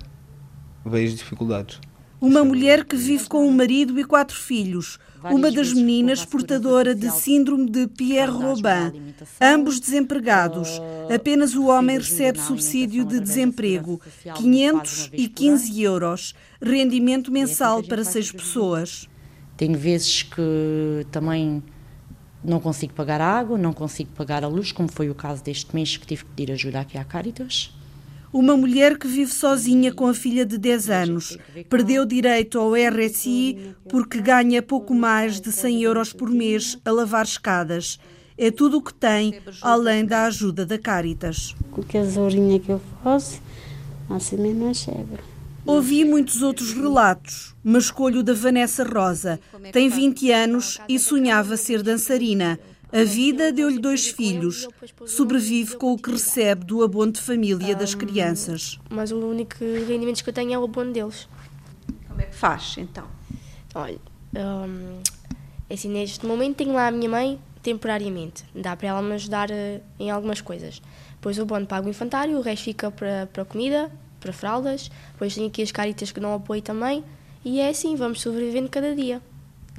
veio 0.85 1.09
as 1.09 1.15
dificuldades. 1.17 1.81
Uma 2.21 2.45
mulher 2.45 2.85
que 2.85 2.97
vive 2.97 3.29
com 3.29 3.47
um 3.47 3.53
marido 3.53 3.99
e 3.99 4.05
quatro 4.05 4.37
filhos, 4.37 4.99
uma 5.23 5.53
das 5.53 5.73
meninas 5.73 6.25
portadora 6.25 6.93
de 6.93 7.11
síndrome 7.13 7.71
de 7.71 7.87
Pierre-Robin, 7.87 9.15
ambos 9.41 9.79
desempregados. 9.79 10.81
Apenas 11.15 11.55
o 11.55 11.67
homem 11.67 11.97
recebe 11.97 12.41
subsídio 12.41 13.05
de 13.05 13.21
desemprego, 13.21 14.01
515 14.35 15.81
euros, 15.81 16.35
rendimento 16.61 17.31
mensal 17.31 17.85
para 17.85 18.03
seis 18.03 18.33
pessoas. 18.33 19.09
Tenho 19.57 19.79
vezes 19.79 20.25
que 20.25 21.07
também 21.13 21.63
não 22.43 22.59
consigo 22.59 22.95
pagar 22.95 23.21
a 23.21 23.27
água, 23.27 23.57
não 23.57 23.73
consigo 23.73 24.11
pagar 24.17 24.43
a 24.43 24.49
luz, 24.49 24.73
como 24.73 24.91
foi 24.91 25.09
o 25.09 25.15
caso 25.15 25.43
deste 25.43 25.73
mês 25.75 25.97
que 25.97 26.07
tive 26.07 26.25
que 26.25 26.31
pedir 26.31 26.53
ajuda 26.53 26.81
aqui 26.81 26.99
à 26.99 27.05
Caritas. 27.05 27.78
Uma 28.33 28.57
mulher 28.57 28.99
que 28.99 29.07
vive 29.07 29.33
sozinha 29.33 29.93
com 29.93 30.07
a 30.07 30.13
filha 30.13 30.45
de 30.45 30.59
10 30.59 30.91
anos. 30.91 31.39
Perdeu 31.71 32.05
direito 32.05 32.59
ao 32.59 32.73
RSI 32.75 33.75
porque 33.89 34.21
ganha 34.21 34.63
pouco 34.63 34.95
mais 34.95 35.41
de 35.41 35.51
100 35.51 35.83
euros 35.83 36.13
por 36.13 36.31
mês 36.31 36.79
a 36.85 36.91
lavar 36.91 37.25
escadas. 37.25 37.99
É 38.37 38.51
tudo 38.51 38.79
o 38.79 38.83
que 38.83 38.93
tem, 38.93 39.41
além 39.63 40.05
da 40.05 40.25
ajuda 40.27 40.67
da 40.67 40.79
Caritas. 40.79 41.57
Qualquer 41.73 42.07
horinha 42.19 42.61
que 42.61 42.71
eu 42.71 42.81
fosse, 43.03 43.41
assim 44.11 44.37
mesmo 44.37 44.67
não 44.67 44.75
chega. 44.75 45.19
Ouvi 45.67 46.05
muitos 46.05 46.41
outros 46.41 46.73
relatos, 46.73 47.55
mas 47.65 47.85
escolho 47.85 48.23
da 48.23 48.33
Vanessa 48.33 48.85
Rosa. 48.85 49.41
Tem 49.73 49.89
20 49.89 50.31
anos 50.31 50.79
e 50.89 50.99
sonhava 50.99 51.57
ser 51.57 51.83
dançarina. 51.83 52.59
A 52.91 53.05
vida 53.05 53.53
deu-lhe 53.53 53.79
dois 53.79 54.09
filhos. 54.09 54.67
Sobrevive 55.07 55.77
com 55.77 55.93
o 55.93 55.99
que 55.99 56.11
recebe 56.11 56.65
do 56.65 56.83
abono 56.83 57.13
de 57.13 57.21
família 57.21 57.77
das 57.77 57.95
crianças. 57.95 58.79
Mas 58.89 59.13
o 59.13 59.19
único 59.19 59.59
rendimento 59.87 60.25
que 60.25 60.31
eu 60.31 60.35
tenho 60.35 60.55
é 60.55 60.59
o 60.59 60.65
abono 60.65 60.93
deles. 60.93 61.29
Como 62.09 62.21
é 62.21 62.25
que 62.25 62.35
faz, 62.35 62.77
então? 62.79 63.07
Olha, 63.75 63.99
hum, 64.35 65.03
assim, 65.71 65.89
neste 65.89 66.25
momento 66.25 66.57
tenho 66.57 66.73
lá 66.73 66.89
a 66.89 66.91
minha 66.91 67.11
mãe 67.11 67.39
temporariamente. 67.63 68.45
Dá 68.55 68.75
para 68.75 68.89
ela 68.89 69.03
me 69.03 69.13
ajudar 69.15 69.51
uh, 69.51 69.81
em 69.99 70.11
algumas 70.11 70.41
coisas. 70.41 70.81
Depois 71.13 71.39
o 71.39 71.43
abono 71.43 71.67
paga 71.67 71.87
o 71.87 71.91
infantário, 71.91 72.39
o 72.39 72.41
resto 72.41 72.65
fica 72.65 72.91
para, 72.91 73.29
para 73.31 73.45
comida, 73.45 73.91
para 74.19 74.33
fraldas. 74.33 74.91
Depois 75.13 75.35
tenho 75.35 75.49
aqui 75.49 75.63
as 75.63 75.71
caritas 75.71 76.11
que 76.11 76.21
dão 76.21 76.33
apoio 76.33 76.63
também. 76.63 77.05
E 77.45 77.61
é 77.61 77.69
assim, 77.69 77.95
vamos 77.97 78.23
sobrevivendo 78.23 78.71
cada 78.71 78.95
dia. 78.95 79.21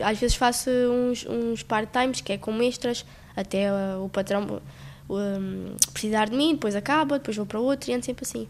Às 0.03 0.19
vezes 0.19 0.35
faço 0.35 0.69
uns, 0.69 1.25
uns 1.25 1.63
part-times, 1.63 2.21
que 2.21 2.33
é 2.33 2.37
com 2.37 2.61
extras, 2.61 3.05
até 3.35 3.71
uh, 3.71 4.03
o 4.03 4.09
patrão 4.09 4.61
um, 5.09 5.75
precisar 5.91 6.29
de 6.29 6.35
mim, 6.35 6.53
depois 6.53 6.75
acaba, 6.75 7.17
depois 7.17 7.35
vou 7.35 7.45
para 7.45 7.59
outro 7.59 7.89
e 7.89 7.93
ando 7.93 8.05
sempre 8.05 8.25
assim. 8.25 8.47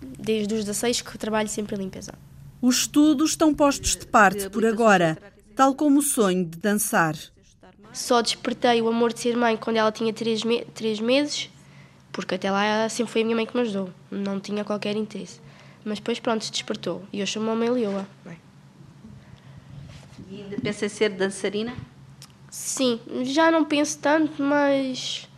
Desde 0.00 0.54
os 0.54 0.64
16 0.64 1.02
que 1.02 1.18
trabalho 1.18 1.48
sempre 1.48 1.76
em 1.76 1.78
limpeza. 1.78 2.14
Os 2.60 2.78
estudos 2.78 3.30
estão 3.30 3.54
postos 3.54 3.96
de 3.96 4.06
parte 4.06 4.48
por 4.48 4.64
agora, 4.64 5.18
tal 5.54 5.74
como 5.74 5.98
o 5.98 6.02
sonho 6.02 6.44
de 6.44 6.58
dançar. 6.58 7.14
Só 7.92 8.22
despertei 8.22 8.80
o 8.80 8.88
amor 8.88 9.12
de 9.12 9.20
ser 9.20 9.36
mãe 9.36 9.56
quando 9.56 9.76
ela 9.76 9.92
tinha 9.92 10.12
3 10.12 10.44
me 10.44 10.64
três 10.66 10.98
meses, 10.98 11.50
porque 12.10 12.36
até 12.36 12.50
lá 12.50 12.88
sempre 12.88 13.12
foi 13.12 13.20
a 13.20 13.24
minha 13.24 13.36
mãe 13.36 13.46
que 13.46 13.54
me 13.54 13.62
ajudou, 13.62 13.90
não 14.10 14.40
tinha 14.40 14.64
qualquer 14.64 14.96
interesse. 14.96 15.40
Mas 15.84 15.98
depois, 15.98 16.18
pronto, 16.20 16.44
se 16.44 16.52
despertou 16.52 17.02
e 17.12 17.20
eu 17.20 17.26
chamo 17.26 17.50
a 17.50 17.56
mãe 17.56 17.68
Leoa. 17.68 18.06
E 20.32 20.40
ainda 20.40 20.56
pensa 20.62 20.86
em 20.86 20.88
ser 20.88 21.10
dançarina? 21.10 21.74
Sim, 22.50 22.98
já 23.22 23.50
não 23.50 23.66
penso 23.66 23.98
tanto, 23.98 24.42
mas. 24.42 25.28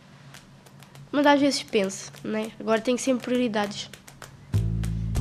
Mas 1.11 1.25
às 1.25 1.41
vezes 1.41 1.63
penso, 1.63 2.13
né? 2.23 2.49
Agora 2.57 2.79
tenho 2.79 2.97
sempre 2.97 3.25
prioridades. 3.25 3.89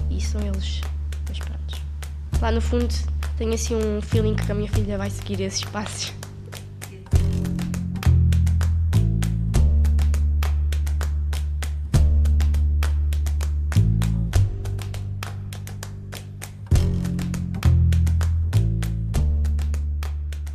E 0.09 0.21
são 0.21 0.41
eles. 0.41 0.81
Mas 1.29 1.39
pronto. 1.41 1.81
Lá 2.41 2.53
no 2.53 2.61
fundo, 2.61 2.87
tenho 3.37 3.53
assim 3.53 3.75
um 3.75 4.01
feeling 4.01 4.37
que 4.37 4.53
a 4.53 4.55
minha 4.55 4.71
filha 4.71 4.97
vai 4.97 5.11
seguir 5.11 5.41
esses 5.41 5.65
passos. 5.65 6.13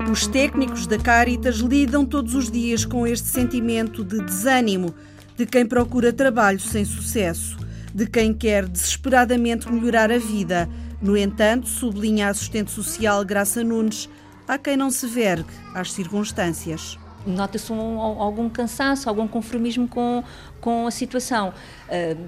Os 0.10 0.26
técnicos 0.26 0.88
da 0.88 0.98
Caritas 0.98 1.58
lidam 1.58 2.04
todos 2.04 2.34
os 2.34 2.50
dias 2.50 2.84
com 2.84 3.06
este 3.06 3.28
sentimento 3.28 4.04
de 4.04 4.20
desânimo 4.20 4.96
de 5.38 5.46
quem 5.46 5.68
procura 5.68 6.12
trabalho 6.12 6.60
sem 6.60 6.84
sucesso, 6.84 7.56
de 7.94 8.08
quem 8.08 8.34
quer 8.34 8.68
desesperadamente 8.68 9.72
melhorar 9.72 10.12
a 10.12 10.18
vida. 10.18 10.68
No 11.00 11.16
entanto, 11.16 11.68
sublinha 11.68 12.26
a 12.26 12.30
assistente 12.32 12.72
social 12.72 13.24
Graça 13.24 13.64
Nunes, 13.64 14.10
há 14.48 14.58
quem 14.58 14.76
não 14.76 14.90
se 14.90 15.06
vergue 15.06 15.52
às 15.76 15.92
circunstâncias. 15.92 16.98
Nota-se 17.28 17.72
um, 17.72 18.00
algum 18.00 18.50
cansaço, 18.50 19.08
algum 19.08 19.28
conformismo 19.28 19.88
com, 19.88 20.24
com 20.60 20.88
a 20.88 20.92
situação. 20.92 21.54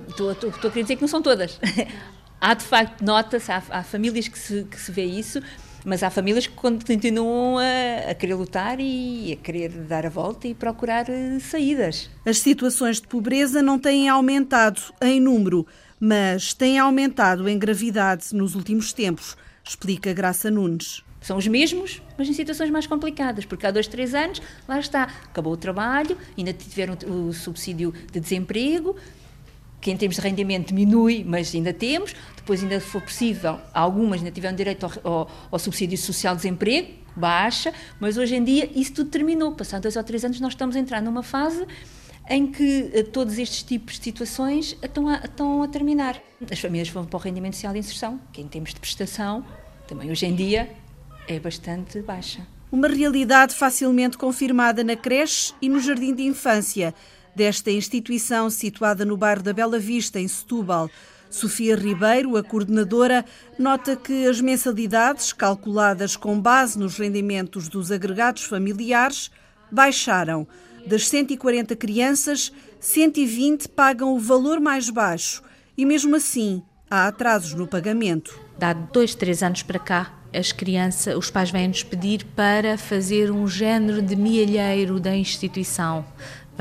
Estou 0.07 0.29
uh, 0.29 0.31
a 0.31 0.69
querer 0.69 0.83
dizer 0.83 0.95
que 0.97 1.01
não 1.01 1.09
são 1.09 1.21
todas. 1.21 1.59
há 2.39 2.53
de 2.53 2.63
facto, 2.63 3.03
nota-se, 3.03 3.51
há, 3.51 3.63
há, 3.71 3.83
famílias 3.83 4.27
que 4.27 4.37
se, 4.37 4.65
que 4.65 4.79
se 4.79 4.91
vê 4.91 5.03
isso, 5.05 5.41
mas 5.85 6.03
há 6.03 6.09
famílias 6.09 6.47
que 6.47 6.53
continuam 6.53 7.57
a, 7.57 8.11
a, 8.11 8.15
querer 8.15 8.35
lutar 8.35 8.79
e 8.79 9.33
a 9.33 9.35
querer 9.35 9.69
dar 9.69 10.05
a 10.05 10.09
volta 10.09 10.47
e 10.47 10.53
procurar 10.53 11.09
eh, 11.09 11.39
saídas. 11.39 12.09
As 12.25 12.39
situações 12.39 13.01
de 13.01 13.07
pobreza 13.07 13.61
não 13.61 13.79
têm 13.79 14.09
aumentado 14.09 14.81
em 15.01 15.19
número, 15.19 15.65
mas 15.99 16.53
têm 16.53 16.79
aumentado 16.79 17.47
em 17.47 17.57
gravidade 17.57 18.33
nos 18.33 18.55
últimos 18.55 18.93
tempos, 18.93 19.35
explica 19.63 20.13
Graça 20.13 20.49
Nunes. 20.49 21.03
São 21.21 21.37
os 21.37 21.47
mesmos, 21.47 22.01
mas 22.17 22.27
em 22.27 22.33
situações 22.33 22.71
mais 22.71 22.87
complicadas, 22.87 23.45
porque 23.45 23.67
há 23.67 23.71
dois, 23.71 23.87
três 23.87 24.15
anos, 24.15 24.41
lá 24.67 24.79
está, 24.79 25.03
acabou 25.03 25.53
o 25.53 25.57
trabalho, 25.57 26.17
ainda 26.35 26.51
tiveram 26.51 26.97
o 27.07 27.31
subsídio 27.31 27.93
de 28.11 28.19
desemprego, 28.19 28.95
que 29.79 29.91
em 29.91 29.97
termos 29.97 30.15
de 30.15 30.21
rendimento 30.21 30.67
diminui, 30.67 31.23
mas 31.23 31.53
ainda 31.53 31.73
temos. 31.73 32.15
Depois, 32.41 32.61
ainda 32.63 32.79
for 32.81 33.01
possível, 33.01 33.59
algumas 33.73 34.19
ainda 34.19 34.31
tiveram 34.31 34.55
direito 34.55 34.85
ao, 34.85 34.91
ao, 35.03 35.31
ao 35.51 35.59
subsídio 35.59 35.97
social 35.97 36.35
de 36.35 36.41
desemprego, 36.41 36.89
baixa, 37.15 37.73
mas 37.99 38.17
hoje 38.17 38.35
em 38.35 38.43
dia 38.43 38.69
isso 38.75 38.93
tudo 38.93 39.09
terminou. 39.09 39.53
Passados 39.53 39.83
dois 39.83 39.95
ou 39.95 40.03
três 40.03 40.25
anos, 40.25 40.39
nós 40.39 40.53
estamos 40.53 40.75
a 40.75 40.79
entrar 40.79 41.01
numa 41.01 41.23
fase 41.23 41.65
em 42.29 42.47
que 42.51 42.91
uh, 42.95 43.03
todos 43.05 43.37
estes 43.37 43.63
tipos 43.63 43.97
de 43.97 44.03
situações 44.05 44.77
estão 44.81 45.07
a, 45.07 45.17
estão 45.17 45.63
a 45.63 45.67
terminar. 45.67 46.21
As 46.49 46.59
famílias 46.59 46.89
vão 46.89 47.05
para 47.05 47.17
o 47.17 47.19
rendimento 47.19 47.55
social 47.55 47.73
de 47.73 47.79
inserção, 47.79 48.19
que 48.31 48.41
em 48.41 48.47
termos 48.47 48.73
de 48.73 48.79
prestação, 48.79 49.45
também 49.87 50.09
hoje 50.09 50.25
em 50.25 50.35
dia, 50.35 50.69
é 51.27 51.39
bastante 51.39 52.01
baixa. 52.01 52.45
Uma 52.71 52.87
realidade 52.87 53.53
facilmente 53.53 54.17
confirmada 54.17 54.83
na 54.83 54.95
creche 54.95 55.53
e 55.61 55.67
no 55.67 55.79
jardim 55.79 56.15
de 56.15 56.23
infância 56.23 56.93
desta 57.35 57.69
instituição 57.69 58.49
situada 58.49 59.03
no 59.05 59.17
bairro 59.17 59.43
da 59.43 59.53
Bela 59.53 59.77
Vista, 59.77 60.19
em 60.19 60.27
Setúbal. 60.27 60.89
Sofia 61.31 61.75
Ribeiro, 61.75 62.35
a 62.35 62.43
coordenadora, 62.43 63.25
nota 63.57 63.95
que 63.95 64.27
as 64.27 64.41
mensalidades, 64.41 65.31
calculadas 65.31 66.15
com 66.15 66.39
base 66.39 66.77
nos 66.77 66.97
rendimentos 66.97 67.69
dos 67.69 67.91
agregados 67.91 68.43
familiares, 68.43 69.31
baixaram. 69.71 70.45
Das 70.85 71.07
140 71.07 71.75
crianças, 71.75 72.51
120 72.79 73.69
pagam 73.69 74.13
o 74.13 74.19
valor 74.19 74.59
mais 74.59 74.89
baixo 74.89 75.41
e, 75.77 75.85
mesmo 75.85 76.15
assim, 76.15 76.61
há 76.89 77.07
atrasos 77.07 77.53
no 77.53 77.65
pagamento. 77.65 78.37
Dá 78.59 78.73
dois, 78.73 79.15
três 79.15 79.41
anos 79.41 79.63
para 79.63 79.79
cá, 79.79 80.21
as 80.33 80.51
crianças, 80.51 81.15
os 81.15 81.29
pais 81.29 81.51
vêm-nos 81.51 81.83
pedir 81.83 82.25
para 82.35 82.77
fazer 82.77 83.31
um 83.31 83.47
género 83.47 84.01
de 84.01 84.15
milheiro 84.15 84.99
da 84.99 85.15
instituição 85.15 86.05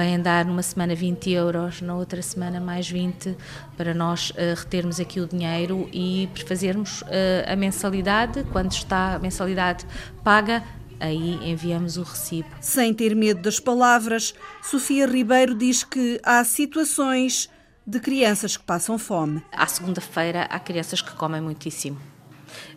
vêm 0.00 0.18
dar 0.18 0.46
numa 0.46 0.62
semana 0.62 0.94
20 0.94 1.30
euros, 1.30 1.82
na 1.82 1.94
outra 1.94 2.22
semana 2.22 2.58
mais 2.58 2.88
20, 2.88 3.36
para 3.76 3.92
nós 3.92 4.30
uh, 4.30 4.56
retermos 4.56 4.98
aqui 4.98 5.20
o 5.20 5.28
dinheiro 5.28 5.90
e 5.92 6.26
fazermos 6.46 7.02
uh, 7.02 7.06
a 7.46 7.54
mensalidade. 7.54 8.44
Quando 8.50 8.72
está 8.72 9.16
a 9.16 9.18
mensalidade 9.18 9.86
paga, 10.24 10.64
aí 10.98 11.38
enviamos 11.50 11.98
o 11.98 12.02
recibo. 12.02 12.48
Sem 12.62 12.94
ter 12.94 13.14
medo 13.14 13.42
das 13.42 13.60
palavras, 13.60 14.34
Sofia 14.62 15.06
Ribeiro 15.06 15.54
diz 15.54 15.84
que 15.84 16.18
há 16.24 16.42
situações 16.44 17.50
de 17.86 18.00
crianças 18.00 18.56
que 18.56 18.64
passam 18.64 18.98
fome. 18.98 19.42
À 19.52 19.66
segunda-feira 19.66 20.44
há 20.44 20.58
crianças 20.58 21.02
que 21.02 21.14
comem 21.14 21.42
muitíssimo 21.42 22.09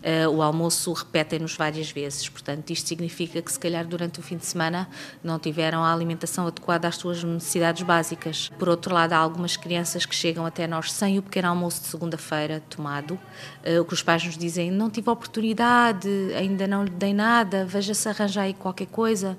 Uh, 0.03 0.29
o 0.29 0.41
almoço 0.41 0.91
repetem-nos 0.93 1.55
várias 1.55 1.91
vezes, 1.91 2.27
portanto, 2.27 2.69
isto 2.71 2.87
significa 2.87 3.41
que, 3.41 3.51
se 3.51 3.59
calhar, 3.59 3.85
durante 3.85 4.19
o 4.19 4.23
fim 4.23 4.37
de 4.37 4.45
semana 4.45 4.87
não 5.23 5.39
tiveram 5.39 5.83
a 5.83 5.93
alimentação 5.93 6.47
adequada 6.47 6.87
às 6.87 6.97
suas 6.97 7.23
necessidades 7.23 7.83
básicas. 7.83 8.49
Por 8.59 8.69
outro 8.69 8.93
lado, 8.93 9.13
há 9.13 9.17
algumas 9.17 9.55
crianças 9.55 10.05
que 10.05 10.15
chegam 10.15 10.45
até 10.45 10.67
nós 10.67 10.91
sem 10.91 11.17
o 11.17 11.21
pequeno 11.21 11.47
almoço 11.47 11.81
de 11.81 11.87
segunda-feira 11.87 12.61
tomado, 12.69 13.11
uh, 13.11 13.81
o 13.81 13.85
que 13.85 13.93
os 13.93 14.03
pais 14.03 14.23
nos 14.23 14.37
dizem: 14.37 14.71
não 14.71 14.89
tive 14.89 15.09
oportunidade, 15.09 16.09
ainda 16.37 16.67
não 16.67 16.83
lhe 16.83 16.91
dei 16.91 17.13
nada, 17.13 17.65
veja 17.65 17.93
se 17.93 18.07
arranja 18.09 18.41
aí 18.41 18.53
qualquer 18.53 18.87
coisa. 18.87 19.37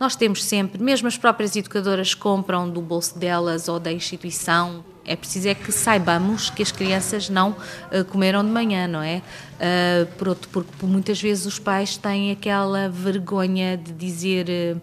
Nós 0.00 0.16
temos 0.16 0.42
sempre, 0.42 0.82
mesmo 0.82 1.08
as 1.08 1.18
próprias 1.18 1.54
educadoras 1.56 2.14
compram 2.14 2.68
do 2.68 2.80
bolso 2.80 3.18
delas 3.18 3.68
ou 3.68 3.78
da 3.78 3.92
instituição 3.92 4.84
é 5.06 5.14
preciso 5.14 5.48
é 5.48 5.54
que 5.54 5.70
saibamos 5.70 6.50
que 6.50 6.62
as 6.62 6.72
crianças 6.72 7.30
não 7.30 7.50
uh, 7.50 8.04
comeram 8.06 8.44
de 8.44 8.50
manhã, 8.50 8.88
não 8.88 9.02
é? 9.02 9.22
Uh, 9.56 10.06
por 10.18 10.28
outro, 10.28 10.48
porque 10.50 10.84
muitas 10.84 11.22
vezes 11.22 11.46
os 11.46 11.58
pais 11.58 11.96
têm 11.96 12.32
aquela 12.32 12.88
vergonha 12.88 13.76
de 13.76 13.92
dizer 13.92 14.48
uh, 14.48 14.80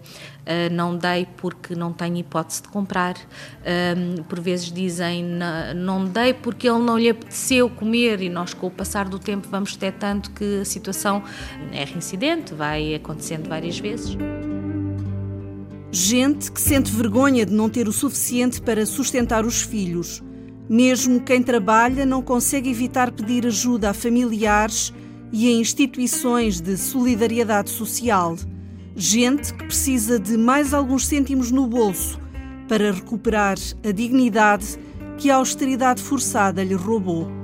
não 0.72 0.98
dei 0.98 1.28
porque 1.38 1.76
não 1.76 1.92
tenho 1.92 2.18
hipótese 2.18 2.62
de 2.62 2.70
comprar. 2.70 3.16
por 4.28 4.40
vezes 4.40 4.72
dizem 4.72 5.26
não 5.76 6.06
dei 6.06 6.34
porque 6.34 6.68
ele 6.68 6.80
não 6.80 6.98
lhe 6.98 7.10
apeteceu 7.10 7.70
comer 7.70 8.22
e 8.22 8.30
nós 8.30 8.54
com 8.54 8.68
o 8.68 8.72
passar 8.72 9.08
do 9.08 9.20
tempo 9.20 9.48
vamos 9.50 9.74
detectando 9.74 10.30
que 10.32 10.62
a 10.62 10.66
situação 10.66 11.24
é 11.72 11.86
reincidente, 11.86 12.54
vai 12.54 12.96
acontecendo 12.96 13.48
várias 13.48 13.80
vezes. 13.80 14.18
Gente 15.96 16.52
que 16.52 16.60
sente 16.60 16.92
vergonha 16.92 17.46
de 17.46 17.54
não 17.54 17.70
ter 17.70 17.88
o 17.88 17.94
suficiente 17.94 18.60
para 18.60 18.84
sustentar 18.84 19.46
os 19.46 19.62
filhos. 19.62 20.24
Mesmo 20.68 21.22
quem 21.22 21.44
trabalha 21.44 22.04
não 22.04 22.20
consegue 22.20 22.68
evitar 22.68 23.12
pedir 23.12 23.46
ajuda 23.46 23.92
a 23.92 23.94
familiares 23.94 24.92
e 25.32 25.48
a 25.48 25.52
instituições 25.52 26.60
de 26.60 26.78
solidariedade 26.78 27.70
social. 27.70 28.36
Gente 28.96 29.54
que 29.54 29.66
precisa 29.66 30.20
de 30.20 30.36
mais 30.36 30.74
alguns 30.74 31.06
cêntimos 31.06 31.52
no 31.52 31.68
bolso 31.68 32.20
para 32.68 32.92
recuperar 32.92 33.58
a 33.88 33.92
dignidade 33.92 34.80
que 35.20 35.30
a 35.30 35.36
austeridade 35.36 36.02
forçada 36.02 36.64
lhe 36.64 36.74
roubou. 36.74 37.43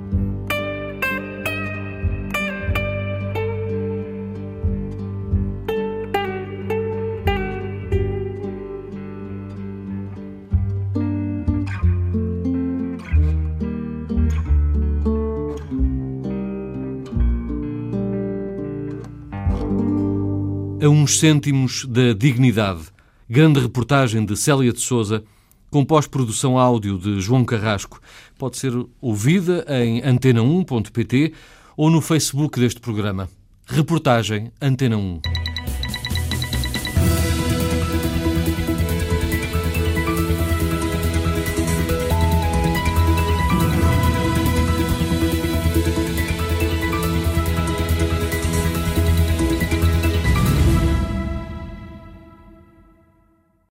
Uns 20.90 21.18
cêntimos 21.18 21.84
da 21.86 22.12
dignidade. 22.12 22.82
Grande 23.28 23.60
reportagem 23.60 24.24
de 24.24 24.36
Célia 24.36 24.72
de 24.72 24.80
Souza, 24.80 25.22
com 25.70 25.84
pós-produção 25.84 26.58
áudio 26.58 26.98
de 26.98 27.20
João 27.20 27.44
Carrasco. 27.44 28.00
Pode 28.38 28.58
ser 28.58 28.72
ouvida 29.00 29.64
em 29.68 30.00
antena1.pt 30.02 31.32
ou 31.76 31.90
no 31.90 32.00
Facebook 32.00 32.58
deste 32.58 32.80
programa. 32.80 33.28
Reportagem 33.66 34.50
Antena 34.60 34.96
1. 34.96 35.39